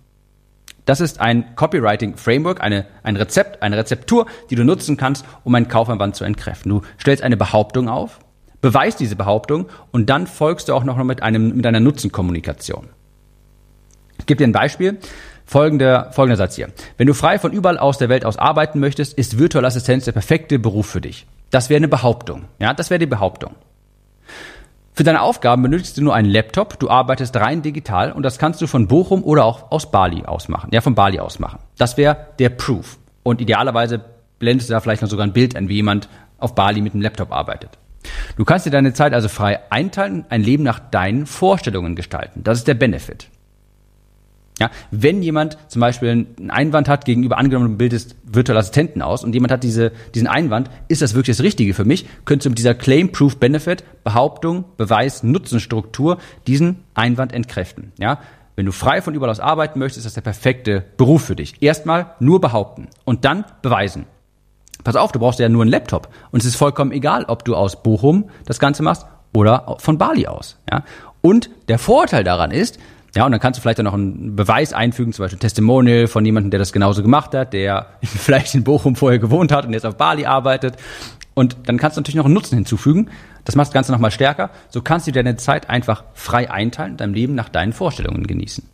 Das 0.88 1.00
ist 1.02 1.20
ein 1.20 1.54
Copywriting-Framework, 1.54 2.62
eine, 2.62 2.86
ein 3.02 3.16
Rezept, 3.16 3.62
eine 3.62 3.76
Rezeptur, 3.76 4.24
die 4.48 4.54
du 4.54 4.64
nutzen 4.64 4.96
kannst, 4.96 5.22
um 5.44 5.54
einen 5.54 5.68
Kaufeinwand 5.68 6.16
zu 6.16 6.24
entkräften. 6.24 6.70
Du 6.70 6.80
stellst 6.98 7.22
eine 7.22 7.36
Behauptung 7.36 7.90
auf, 7.90 8.20
beweist 8.62 8.98
diese 8.98 9.14
Behauptung 9.14 9.66
und 9.92 10.08
dann 10.08 10.26
folgst 10.26 10.70
du 10.70 10.72
auch 10.72 10.84
noch 10.84 10.96
mit, 11.04 11.22
einem, 11.22 11.54
mit 11.54 11.66
einer 11.66 11.80
Nutzenkommunikation. 11.80 12.88
Ich 14.18 14.24
gebe 14.24 14.38
dir 14.38 14.48
ein 14.48 14.52
Beispiel. 14.52 14.96
Folgender, 15.44 16.10
folgender 16.12 16.38
Satz 16.38 16.56
hier. 16.56 16.68
Wenn 16.96 17.06
du 17.06 17.12
frei 17.12 17.38
von 17.38 17.52
überall 17.52 17.76
aus 17.76 17.98
der 17.98 18.08
Welt 18.08 18.24
aus 18.24 18.38
arbeiten 18.38 18.80
möchtest, 18.80 19.12
ist 19.12 19.38
virtuelle 19.38 19.66
Assistenz 19.66 20.06
der 20.06 20.12
perfekte 20.12 20.58
Beruf 20.58 20.86
für 20.86 21.02
dich. 21.02 21.26
Das 21.50 21.68
wäre 21.68 21.76
eine 21.76 21.88
Behauptung. 21.88 22.46
Ja, 22.60 22.72
das 22.72 22.88
wäre 22.88 22.98
die 22.98 23.04
Behauptung. 23.04 23.56
Für 24.98 25.04
deine 25.04 25.22
Aufgaben 25.22 25.62
benötigst 25.62 25.96
du 25.96 26.02
nur 26.02 26.12
einen 26.12 26.28
Laptop, 26.28 26.80
du 26.80 26.90
arbeitest 26.90 27.36
rein 27.36 27.62
digital 27.62 28.10
und 28.10 28.24
das 28.24 28.36
kannst 28.36 28.60
du 28.60 28.66
von 28.66 28.88
Bochum 28.88 29.22
oder 29.22 29.44
auch 29.44 29.70
aus 29.70 29.92
Bali 29.92 30.24
aus 30.24 30.48
machen. 30.48 30.70
Ja, 30.72 30.80
von 30.80 30.96
Bali 30.96 31.20
aus 31.20 31.38
machen. 31.38 31.60
Das 31.76 31.96
wäre 31.96 32.26
der 32.40 32.48
Proof. 32.48 32.98
Und 33.22 33.40
idealerweise 33.40 34.00
blendest 34.40 34.68
du 34.68 34.72
da 34.72 34.80
vielleicht 34.80 35.02
noch 35.02 35.08
sogar 35.08 35.24
ein 35.24 35.32
Bild 35.32 35.54
ein, 35.54 35.68
wie 35.68 35.74
jemand 35.74 36.08
auf 36.38 36.56
Bali 36.56 36.80
mit 36.80 36.94
einem 36.94 37.02
Laptop 37.02 37.30
arbeitet. 37.30 37.78
Du 38.36 38.44
kannst 38.44 38.66
dir 38.66 38.70
deine 38.70 38.92
Zeit 38.92 39.12
also 39.12 39.28
frei 39.28 39.60
einteilen, 39.70 40.24
ein 40.30 40.42
Leben 40.42 40.64
nach 40.64 40.80
deinen 40.80 41.26
Vorstellungen 41.26 41.94
gestalten. 41.94 42.42
Das 42.42 42.58
ist 42.58 42.66
der 42.66 42.74
Benefit. 42.74 43.28
Ja, 44.58 44.70
wenn 44.90 45.22
jemand 45.22 45.56
zum 45.68 45.80
Beispiel 45.80 46.08
einen 46.08 46.50
Einwand 46.50 46.88
hat 46.88 47.04
gegenüber 47.04 47.38
angenommen, 47.38 47.72
du 47.72 47.76
bildest 47.76 48.16
virtuelle 48.24 48.58
Assistenten 48.58 49.02
aus 49.02 49.22
und 49.22 49.32
jemand 49.32 49.52
hat 49.52 49.62
diese, 49.62 49.92
diesen 50.14 50.26
Einwand, 50.26 50.68
ist 50.88 51.00
das 51.00 51.14
wirklich 51.14 51.36
das 51.36 51.44
Richtige 51.44 51.74
für 51.74 51.84
mich, 51.84 52.06
könntest 52.24 52.46
du 52.46 52.50
mit 52.50 52.58
dieser 52.58 52.74
Claim, 52.74 53.12
Proof, 53.12 53.36
Benefit, 53.36 53.84
Behauptung, 54.02 54.64
Beweis, 54.76 55.22
Nutzenstruktur 55.22 56.18
diesen 56.46 56.84
Einwand 56.94 57.32
entkräften. 57.32 57.92
Ja, 57.98 58.18
wenn 58.56 58.66
du 58.66 58.72
frei 58.72 59.00
von 59.00 59.14
überall 59.14 59.30
aus 59.30 59.38
arbeiten 59.38 59.78
möchtest, 59.78 59.98
ist 59.98 60.06
das 60.06 60.14
der 60.14 60.22
perfekte 60.22 60.84
Beruf 60.96 61.24
für 61.24 61.36
dich. 61.36 61.62
Erstmal 61.62 62.14
nur 62.18 62.40
behaupten 62.40 62.88
und 63.04 63.24
dann 63.24 63.44
beweisen. 63.62 64.06
Pass 64.82 64.96
auf, 64.96 65.12
du 65.12 65.20
brauchst 65.20 65.38
ja 65.38 65.48
nur 65.48 65.62
einen 65.62 65.70
Laptop 65.70 66.08
und 66.32 66.40
es 66.40 66.46
ist 66.46 66.56
vollkommen 66.56 66.90
egal, 66.90 67.24
ob 67.26 67.44
du 67.44 67.54
aus 67.54 67.82
Bochum 67.84 68.30
das 68.46 68.58
Ganze 68.58 68.82
machst 68.82 69.06
oder 69.32 69.76
von 69.78 69.98
Bali 69.98 70.26
aus. 70.26 70.56
Ja? 70.68 70.82
Und 71.20 71.50
der 71.68 71.78
Vorteil 71.78 72.24
daran 72.24 72.50
ist, 72.50 72.80
ja, 73.14 73.24
und 73.24 73.32
dann 73.32 73.40
kannst 73.40 73.58
du 73.58 73.62
vielleicht 73.62 73.80
auch 73.80 73.84
noch 73.84 73.94
einen 73.94 74.36
Beweis 74.36 74.72
einfügen, 74.72 75.12
zum 75.12 75.24
Beispiel 75.24 75.38
ein 75.38 75.40
Testimonial 75.40 76.06
von 76.06 76.24
jemandem, 76.24 76.50
der 76.50 76.58
das 76.58 76.72
genauso 76.72 77.02
gemacht 77.02 77.34
hat, 77.34 77.52
der 77.52 77.86
vielleicht 78.02 78.54
in 78.54 78.64
Bochum 78.64 78.96
vorher 78.96 79.18
gewohnt 79.18 79.52
hat 79.52 79.66
und 79.66 79.72
jetzt 79.72 79.86
auf 79.86 79.96
Bali 79.96 80.26
arbeitet. 80.26 80.76
Und 81.34 81.56
dann 81.66 81.78
kannst 81.78 81.96
du 81.96 82.00
natürlich 82.00 82.16
noch 82.16 82.24
einen 82.24 82.34
Nutzen 82.34 82.56
hinzufügen. 82.56 83.10
Das 83.44 83.54
macht 83.54 83.68
das 83.68 83.74
Ganze 83.74 83.92
nochmal 83.92 84.10
stärker. 84.10 84.50
So 84.70 84.82
kannst 84.82 85.06
du 85.06 85.12
deine 85.12 85.36
Zeit 85.36 85.70
einfach 85.70 86.04
frei 86.12 86.50
einteilen 86.50 86.92
und 86.92 87.00
dein 87.00 87.14
Leben 87.14 87.34
nach 87.34 87.48
deinen 87.48 87.72
Vorstellungen 87.72 88.26
genießen. 88.26 88.64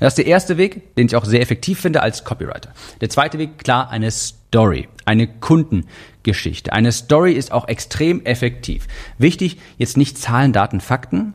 Das 0.00 0.12
ist 0.12 0.18
der 0.18 0.26
erste 0.26 0.56
Weg, 0.58 0.94
den 0.96 1.06
ich 1.06 1.16
auch 1.16 1.24
sehr 1.24 1.40
effektiv 1.40 1.80
finde 1.80 2.02
als 2.02 2.24
Copywriter. 2.24 2.72
Der 3.00 3.08
zweite 3.10 3.38
Weg, 3.38 3.58
klar, 3.58 3.90
eine 3.90 4.10
Story, 4.10 4.88
eine 5.04 5.26
Kundengeschichte. 5.26 6.72
Eine 6.72 6.92
Story 6.92 7.32
ist 7.32 7.50
auch 7.50 7.66
extrem 7.66 8.24
effektiv. 8.24 8.86
Wichtig, 9.18 9.58
jetzt 9.76 9.96
nicht 9.96 10.18
Zahlen, 10.18 10.52
Daten, 10.52 10.80
Fakten, 10.80 11.34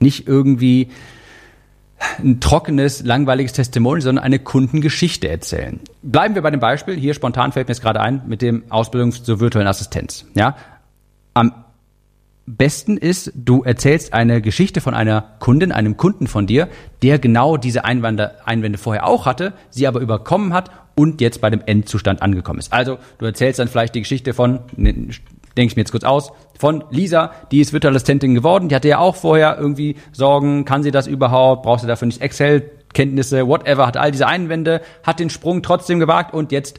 nicht 0.00 0.26
irgendwie 0.26 0.88
ein 2.18 2.40
trockenes, 2.40 3.02
langweiliges 3.02 3.52
Testimonial, 3.52 4.02
sondern 4.02 4.24
eine 4.24 4.38
Kundengeschichte 4.38 5.28
erzählen. 5.28 5.80
Bleiben 6.02 6.34
wir 6.34 6.42
bei 6.42 6.50
dem 6.50 6.60
Beispiel. 6.60 6.96
Hier 6.96 7.14
spontan 7.14 7.52
fällt 7.52 7.68
mir 7.68 7.72
jetzt 7.72 7.82
gerade 7.82 8.00
ein 8.00 8.22
mit 8.26 8.42
dem 8.42 8.64
Ausbildung 8.70 9.12
zur 9.12 9.40
virtuellen 9.40 9.68
Assistenz. 9.68 10.26
Ja, 10.34 10.56
am 11.32 11.52
besten 12.46 12.96
ist, 12.96 13.32
du 13.34 13.62
erzählst 13.62 14.12
eine 14.12 14.42
Geschichte 14.42 14.80
von 14.80 14.94
einer 14.94 15.22
Kundin, 15.38 15.72
einem 15.72 15.96
Kunden 15.96 16.26
von 16.26 16.46
dir, 16.46 16.68
der 17.02 17.18
genau 17.18 17.56
diese 17.56 17.84
Einwände, 17.84 18.46
Einwände 18.46 18.78
vorher 18.78 19.06
auch 19.06 19.26
hatte, 19.26 19.54
sie 19.70 19.86
aber 19.86 20.00
überkommen 20.00 20.52
hat 20.52 20.70
und 20.94 21.20
jetzt 21.20 21.40
bei 21.40 21.50
dem 21.50 21.62
Endzustand 21.64 22.22
angekommen 22.22 22.58
ist. 22.58 22.72
Also 22.72 22.98
du 23.18 23.24
erzählst 23.24 23.58
dann 23.58 23.68
vielleicht 23.68 23.94
die 23.94 24.00
Geschichte 24.00 24.34
von, 24.34 24.60
ne, 24.76 25.08
denke 25.56 25.72
ich 25.72 25.76
mir 25.76 25.82
jetzt 25.82 25.92
kurz 25.92 26.04
aus, 26.04 26.32
von 26.58 26.84
Lisa, 26.90 27.32
die 27.50 27.60
ist 27.60 27.72
virtuelle 27.72 27.96
Assistentin 27.96 28.34
geworden, 28.34 28.68
die 28.68 28.74
hatte 28.74 28.88
ja 28.88 28.98
auch 28.98 29.16
vorher 29.16 29.58
irgendwie 29.58 29.96
Sorgen, 30.12 30.64
kann 30.64 30.82
sie 30.82 30.90
das 30.90 31.06
überhaupt, 31.06 31.62
braucht 31.62 31.80
sie 31.80 31.86
dafür 31.86 32.06
nicht 32.06 32.20
Excel, 32.20 32.70
Kenntnisse, 32.92 33.46
whatever, 33.46 33.86
hat 33.86 33.96
all 33.96 34.10
diese 34.10 34.26
Einwände, 34.26 34.80
hat 35.02 35.20
den 35.20 35.30
Sprung 35.30 35.62
trotzdem 35.62 35.98
gewagt 36.00 36.32
und 36.32 36.52
jetzt 36.52 36.78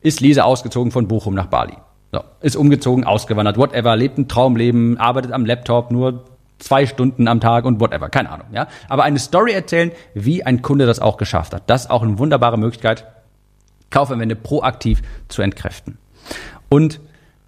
ist 0.00 0.20
Lisa 0.20 0.42
ausgezogen 0.42 0.92
von 0.92 1.08
Bochum 1.08 1.34
nach 1.34 1.46
Bali. 1.46 1.74
So, 2.12 2.20
ist 2.40 2.56
umgezogen, 2.56 3.04
ausgewandert, 3.04 3.58
whatever, 3.58 3.96
lebt 3.96 4.16
ein 4.18 4.28
Traumleben, 4.28 4.96
arbeitet 4.98 5.32
am 5.32 5.44
Laptop 5.44 5.90
nur 5.90 6.24
zwei 6.58 6.86
Stunden 6.86 7.28
am 7.28 7.40
Tag 7.40 7.64
und 7.64 7.80
whatever, 7.80 8.08
keine 8.08 8.30
Ahnung, 8.30 8.46
ja. 8.52 8.68
Aber 8.88 9.02
eine 9.02 9.18
Story 9.18 9.52
erzählen, 9.52 9.92
wie 10.14 10.44
ein 10.44 10.62
Kunde 10.62 10.86
das 10.86 11.00
auch 11.00 11.16
geschafft 11.16 11.52
hat. 11.52 11.64
Das 11.66 11.82
ist 11.82 11.90
auch 11.90 12.02
eine 12.02 12.18
wunderbare 12.18 12.58
Möglichkeit, 12.58 13.06
Kaufanwände 13.90 14.36
proaktiv 14.36 15.02
zu 15.28 15.42
entkräften. 15.42 15.98
Und 16.68 17.00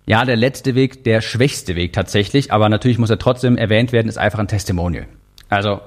ja, 0.08 0.24
der 0.24 0.36
letzte 0.36 0.74
Weg, 0.74 1.04
der 1.04 1.20
schwächste 1.20 1.76
Weg 1.76 1.92
tatsächlich, 1.92 2.50
aber 2.50 2.70
natürlich 2.70 2.98
muss 2.98 3.10
er 3.10 3.18
trotzdem 3.18 3.58
erwähnt 3.58 3.92
werden, 3.92 4.08
ist 4.08 4.16
einfach 4.16 4.38
ein 4.38 4.48
Testimonial. 4.48 5.06
Also 5.50 5.80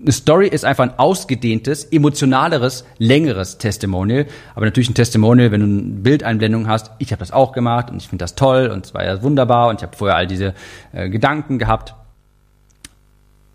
eine 0.00 0.10
Story 0.10 0.48
ist 0.48 0.64
einfach 0.64 0.84
ein 0.84 0.98
ausgedehntes, 0.98 1.84
emotionaleres, 1.84 2.86
längeres 2.98 3.58
Testimonial. 3.58 4.26
Aber 4.54 4.64
natürlich 4.64 4.88
ein 4.88 4.94
Testimonial, 4.94 5.52
wenn 5.52 5.60
du 5.60 5.66
eine 5.66 6.00
Bildeinblendung 6.00 6.66
hast, 6.66 6.92
ich 6.98 7.12
habe 7.12 7.20
das 7.20 7.30
auch 7.30 7.52
gemacht 7.52 7.90
und 7.90 7.98
ich 7.98 8.08
finde 8.08 8.22
das 8.22 8.34
toll 8.34 8.68
und 8.68 8.86
es 8.86 8.94
war 8.94 9.04
ja 9.04 9.22
wunderbar 9.22 9.68
und 9.68 9.80
ich 9.80 9.82
habe 9.82 9.96
vorher 9.96 10.16
all 10.16 10.26
diese 10.26 10.54
äh, 10.92 11.10
Gedanken 11.10 11.58
gehabt. 11.58 11.94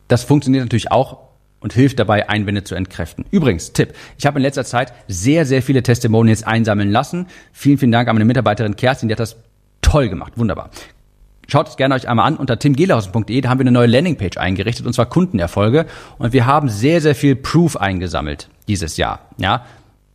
Das 0.07 0.23
funktioniert 0.23 0.63
natürlich 0.63 0.91
auch 0.91 1.27
und 1.59 1.73
hilft 1.73 1.97
dabei, 1.97 2.29
Einwände 2.29 2.63
zu 2.63 2.75
entkräften. 2.75 3.25
Übrigens, 3.31 3.73
Tipp, 3.73 3.93
ich 4.17 4.27
habe 4.27 4.37
in 4.37 4.43
letzter 4.43 4.63
Zeit 4.63 4.93
sehr, 5.07 5.45
sehr 5.45 5.63
viele 5.63 5.81
Testimonials 5.81 6.43
einsammeln 6.43 6.91
lassen. 6.91 7.27
Vielen, 7.51 7.79
vielen 7.79 7.91
Dank 7.91 8.07
an 8.07 8.15
meine 8.15 8.25
Mitarbeiterin 8.25 8.75
Kerstin, 8.75 9.09
die 9.09 9.13
hat 9.13 9.19
das 9.19 9.37
toll 9.89 10.09
gemacht, 10.09 10.33
wunderbar. 10.35 10.69
Schaut 11.47 11.69
es 11.69 11.77
gerne 11.77 11.95
euch 11.95 12.09
einmal 12.09 12.27
an 12.27 12.35
unter 12.35 12.59
timgelausen.de, 12.59 13.39
da 13.39 13.49
haben 13.49 13.59
wir 13.59 13.63
eine 13.63 13.71
neue 13.71 13.87
Landingpage 13.87 14.37
eingerichtet 14.37 14.85
und 14.85 14.93
zwar 14.93 15.05
Kundenerfolge 15.05 15.85
und 16.17 16.33
wir 16.33 16.45
haben 16.45 16.67
sehr 16.67 16.99
sehr 16.99 17.15
viel 17.15 17.37
Proof 17.37 17.77
eingesammelt 17.77 18.49
dieses 18.67 18.97
Jahr, 18.97 19.21
ja? 19.37 19.65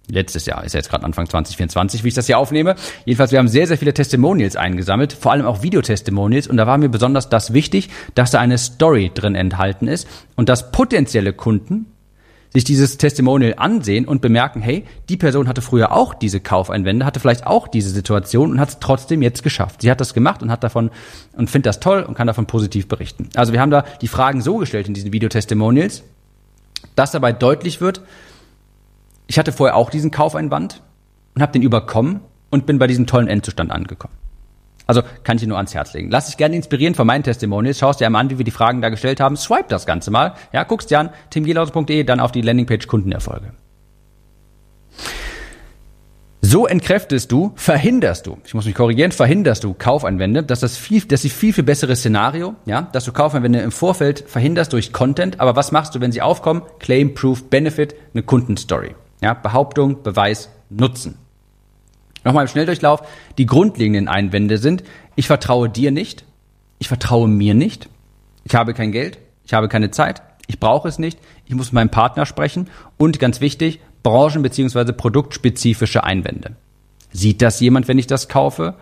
Letztes 0.08 0.46
Jahr 0.46 0.64
ist 0.64 0.74
ja 0.74 0.78
jetzt 0.78 0.90
gerade 0.90 1.04
Anfang 1.04 1.28
2024, 1.28 2.02
wie 2.02 2.08
ich 2.08 2.14
das 2.14 2.26
hier 2.26 2.36
aufnehme. 2.36 2.74
Jedenfalls, 3.04 3.30
wir 3.30 3.38
haben 3.38 3.48
sehr, 3.48 3.68
sehr 3.68 3.78
viele 3.78 3.94
Testimonials 3.94 4.56
eingesammelt, 4.56 5.12
vor 5.12 5.30
allem 5.30 5.46
auch 5.46 5.62
Videotestimonials. 5.62 6.48
Und 6.48 6.56
da 6.56 6.66
war 6.66 6.76
mir 6.76 6.88
besonders 6.88 7.28
das 7.28 7.52
wichtig, 7.52 7.88
dass 8.16 8.32
da 8.32 8.40
eine 8.40 8.58
Story 8.58 9.12
drin 9.14 9.36
enthalten 9.36 9.86
ist 9.86 10.08
und 10.34 10.48
dass 10.48 10.72
potenzielle 10.72 11.32
Kunden 11.32 11.86
sich 12.52 12.64
dieses 12.64 12.98
Testimonial 12.98 13.54
ansehen 13.56 14.04
und 14.06 14.20
bemerken, 14.20 14.60
hey, 14.60 14.84
die 15.08 15.16
Person 15.16 15.48
hatte 15.48 15.62
früher 15.62 15.92
auch 15.92 16.12
diese 16.12 16.40
Kaufeinwände, 16.40 17.06
hatte 17.06 17.20
vielleicht 17.20 17.46
auch 17.46 17.66
diese 17.66 17.90
Situation 17.90 18.50
und 18.52 18.60
hat 18.60 18.68
es 18.68 18.78
trotzdem 18.78 19.22
jetzt 19.22 19.42
geschafft. 19.42 19.82
Sie 19.82 19.90
hat 19.90 20.00
das 20.00 20.12
gemacht 20.12 20.42
und 20.42 20.50
hat 20.50 20.62
davon 20.62 20.90
und 21.36 21.50
findet 21.50 21.66
das 21.66 21.80
toll 21.80 22.02
und 22.02 22.14
kann 22.14 22.26
davon 22.26 22.46
positiv 22.46 22.88
berichten. 22.88 23.28
Also 23.34 23.52
wir 23.52 23.60
haben 23.60 23.70
da 23.70 23.84
die 24.00 24.08
Fragen 24.08 24.42
so 24.42 24.58
gestellt 24.58 24.86
in 24.86 24.94
diesen 24.94 25.12
Videotestimonials, 25.12 26.02
dass 26.94 27.12
dabei 27.12 27.32
deutlich 27.32 27.80
wird, 27.80 28.02
ich 29.26 29.38
hatte 29.38 29.52
vorher 29.52 29.76
auch 29.76 29.88
diesen 29.88 30.10
Kaufeinwand 30.10 30.82
und 31.34 31.42
habe 31.42 31.52
den 31.52 31.62
überkommen 31.62 32.20
und 32.50 32.66
bin 32.66 32.78
bei 32.78 32.86
diesem 32.86 33.06
tollen 33.06 33.28
Endzustand 33.28 33.70
angekommen. 33.70 34.14
Also 34.86 35.02
kann 35.22 35.36
ich 35.36 35.42
dir 35.42 35.48
nur 35.48 35.58
ans 35.58 35.74
Herz 35.74 35.94
legen. 35.94 36.10
Lass 36.10 36.26
dich 36.26 36.36
gerne 36.36 36.56
inspirieren 36.56 36.94
von 36.94 37.06
meinen 37.06 37.22
Testimonials. 37.22 37.78
Schaust 37.78 38.00
dir 38.00 38.06
einmal 38.06 38.22
an, 38.22 38.30
wie 38.30 38.38
wir 38.38 38.44
die 38.44 38.50
Fragen 38.50 38.82
da 38.82 38.88
gestellt 38.88 39.20
haben. 39.20 39.36
Swipe 39.36 39.66
das 39.68 39.86
Ganze 39.86 40.10
mal. 40.10 40.34
Ja, 40.52 40.64
guckst 40.64 40.90
dir 40.90 40.98
an, 40.98 41.10
timgelause.de, 41.30 42.04
dann 42.04 42.20
auf 42.20 42.32
die 42.32 42.42
Landingpage 42.42 42.86
Kundenerfolge. 42.86 43.52
So 46.44 46.66
entkräftest 46.66 47.30
du, 47.30 47.52
verhinderst 47.54 48.26
du, 48.26 48.36
ich 48.44 48.52
muss 48.52 48.66
mich 48.66 48.74
korrigieren, 48.74 49.12
verhinderst 49.12 49.62
du 49.62 49.74
Kaufeinwände, 49.74 50.42
dass 50.42 50.58
das 50.58 50.76
viel, 50.76 51.00
das 51.02 51.24
ist 51.24 51.34
viel, 51.34 51.52
viel 51.52 51.62
bessere 51.62 51.94
Szenario, 51.94 52.56
ja, 52.66 52.82
dass 52.82 53.04
du 53.04 53.12
Kaufeinwände 53.12 53.60
im 53.60 53.70
Vorfeld 53.70 54.24
verhinderst 54.26 54.72
durch 54.72 54.92
Content, 54.92 55.38
aber 55.38 55.54
was 55.54 55.70
machst 55.70 55.94
du, 55.94 56.00
wenn 56.00 56.10
sie 56.10 56.20
aufkommen? 56.20 56.62
Claim, 56.80 57.14
Proof, 57.14 57.48
Benefit, 57.48 57.94
eine 58.12 58.24
Kundenstory. 58.24 58.96
Ja, 59.20 59.34
Behauptung, 59.34 60.02
Beweis, 60.02 60.50
Nutzen. 60.68 61.21
Nochmal 62.24 62.44
im 62.44 62.48
Schnelldurchlauf. 62.48 63.02
Die 63.38 63.46
grundlegenden 63.46 64.08
Einwände 64.08 64.58
sind, 64.58 64.84
ich 65.16 65.26
vertraue 65.26 65.68
dir 65.68 65.90
nicht, 65.90 66.24
ich 66.78 66.88
vertraue 66.88 67.28
mir 67.28 67.54
nicht, 67.54 67.88
ich 68.44 68.54
habe 68.54 68.74
kein 68.74 68.92
Geld, 68.92 69.18
ich 69.44 69.54
habe 69.54 69.68
keine 69.68 69.90
Zeit, 69.90 70.22
ich 70.46 70.58
brauche 70.60 70.88
es 70.88 70.98
nicht, 70.98 71.18
ich 71.46 71.54
muss 71.54 71.66
mit 71.66 71.74
meinem 71.74 71.90
Partner 71.90 72.26
sprechen 72.26 72.68
und 72.96 73.18
ganz 73.18 73.40
wichtig, 73.40 73.80
branchen- 74.02 74.42
bzw. 74.42 74.92
produktspezifische 74.92 76.04
Einwände. 76.04 76.56
Sieht 77.12 77.42
das 77.42 77.60
jemand, 77.60 77.88
wenn 77.88 77.98
ich 77.98 78.06
das 78.06 78.28
kaufe? 78.28 78.74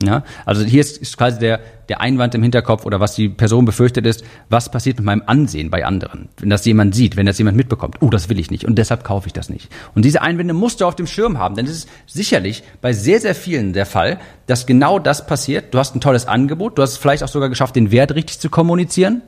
Ja, 0.00 0.22
also 0.46 0.64
hier 0.64 0.80
ist, 0.80 0.98
ist 0.98 1.18
quasi 1.18 1.40
der, 1.40 1.58
der 1.88 2.00
Einwand 2.00 2.32
im 2.36 2.42
Hinterkopf 2.42 2.86
oder 2.86 3.00
was 3.00 3.16
die 3.16 3.28
Person 3.28 3.64
befürchtet 3.64 4.06
ist, 4.06 4.22
was 4.48 4.70
passiert 4.70 4.98
mit 4.98 5.06
meinem 5.06 5.24
Ansehen 5.26 5.70
bei 5.70 5.84
anderen, 5.84 6.28
wenn 6.38 6.50
das 6.50 6.64
jemand 6.64 6.94
sieht, 6.94 7.16
wenn 7.16 7.26
das 7.26 7.38
jemand 7.38 7.56
mitbekommt, 7.56 7.96
oh, 8.00 8.08
das 8.08 8.28
will 8.28 8.38
ich 8.38 8.48
nicht 8.48 8.64
und 8.64 8.76
deshalb 8.76 9.02
kaufe 9.02 9.26
ich 9.26 9.32
das 9.32 9.48
nicht. 9.48 9.68
Und 9.96 10.04
diese 10.04 10.22
Einwände 10.22 10.54
musst 10.54 10.80
du 10.80 10.86
auf 10.86 10.94
dem 10.94 11.08
Schirm 11.08 11.38
haben, 11.38 11.56
denn 11.56 11.66
es 11.66 11.72
ist 11.72 11.88
sicherlich 12.06 12.62
bei 12.80 12.92
sehr, 12.92 13.20
sehr 13.20 13.34
vielen 13.34 13.72
der 13.72 13.86
Fall, 13.86 14.20
dass 14.46 14.66
genau 14.66 15.00
das 15.00 15.26
passiert. 15.26 15.74
Du 15.74 15.78
hast 15.78 15.96
ein 15.96 16.00
tolles 16.00 16.26
Angebot, 16.26 16.78
du 16.78 16.82
hast 16.82 16.92
es 16.92 16.96
vielleicht 16.96 17.24
auch 17.24 17.28
sogar 17.28 17.48
geschafft, 17.48 17.74
den 17.74 17.90
Wert 17.90 18.14
richtig 18.14 18.38
zu 18.38 18.50
kommunizieren, 18.50 19.22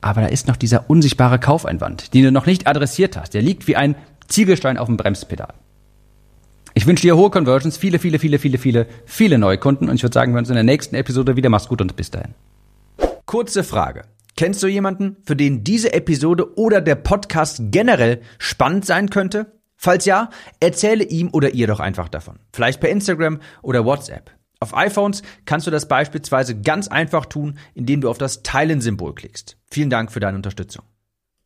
aber 0.00 0.22
da 0.22 0.26
ist 0.26 0.48
noch 0.48 0.56
dieser 0.56 0.90
unsichtbare 0.90 1.38
Kaufeinwand, 1.38 2.12
den 2.12 2.24
du 2.24 2.32
noch 2.32 2.46
nicht 2.46 2.66
adressiert 2.66 3.16
hast. 3.16 3.34
Der 3.34 3.42
liegt 3.42 3.68
wie 3.68 3.76
ein 3.76 3.94
Ziegelstein 4.26 4.78
auf 4.78 4.88
dem 4.88 4.96
Bremspedal. 4.96 5.54
Ich 6.74 6.86
wünsche 6.86 7.02
dir 7.02 7.16
hohe 7.16 7.30
Conversions, 7.30 7.76
viele, 7.76 7.98
viele, 7.98 8.18
viele, 8.18 8.38
viele, 8.38 8.58
viele, 8.58 8.86
viele 9.04 9.38
neue 9.38 9.58
Kunden 9.58 9.88
und 9.88 9.96
ich 9.96 10.02
würde 10.02 10.14
sagen, 10.14 10.32
wir 10.32 10.38
uns 10.38 10.48
in 10.48 10.54
der 10.54 10.64
nächsten 10.64 10.94
Episode 10.94 11.36
wieder. 11.36 11.50
Mach's 11.50 11.68
gut 11.68 11.80
und 11.82 11.94
bis 11.96 12.10
dahin. 12.10 12.34
Kurze 13.26 13.62
Frage. 13.62 14.02
Kennst 14.36 14.62
du 14.62 14.66
jemanden, 14.66 15.16
für 15.24 15.36
den 15.36 15.64
diese 15.64 15.92
Episode 15.92 16.56
oder 16.56 16.80
der 16.80 16.94
Podcast 16.94 17.60
generell 17.66 18.22
spannend 18.38 18.86
sein 18.86 19.10
könnte? 19.10 19.52
Falls 19.76 20.06
ja, 20.06 20.30
erzähle 20.60 21.04
ihm 21.04 21.28
oder 21.32 21.52
ihr 21.52 21.66
doch 21.66 21.80
einfach 21.80 22.08
davon. 22.08 22.38
Vielleicht 22.52 22.80
per 22.80 22.88
Instagram 22.88 23.40
oder 23.62 23.84
WhatsApp. 23.84 24.30
Auf 24.60 24.76
iPhones 24.76 25.22
kannst 25.44 25.66
du 25.66 25.70
das 25.70 25.88
beispielsweise 25.88 26.60
ganz 26.60 26.88
einfach 26.88 27.26
tun, 27.26 27.58
indem 27.74 28.00
du 28.00 28.08
auf 28.08 28.16
das 28.16 28.42
Teilen-Symbol 28.42 29.14
klickst. 29.14 29.58
Vielen 29.70 29.90
Dank 29.90 30.12
für 30.12 30.20
deine 30.20 30.36
Unterstützung. 30.36 30.84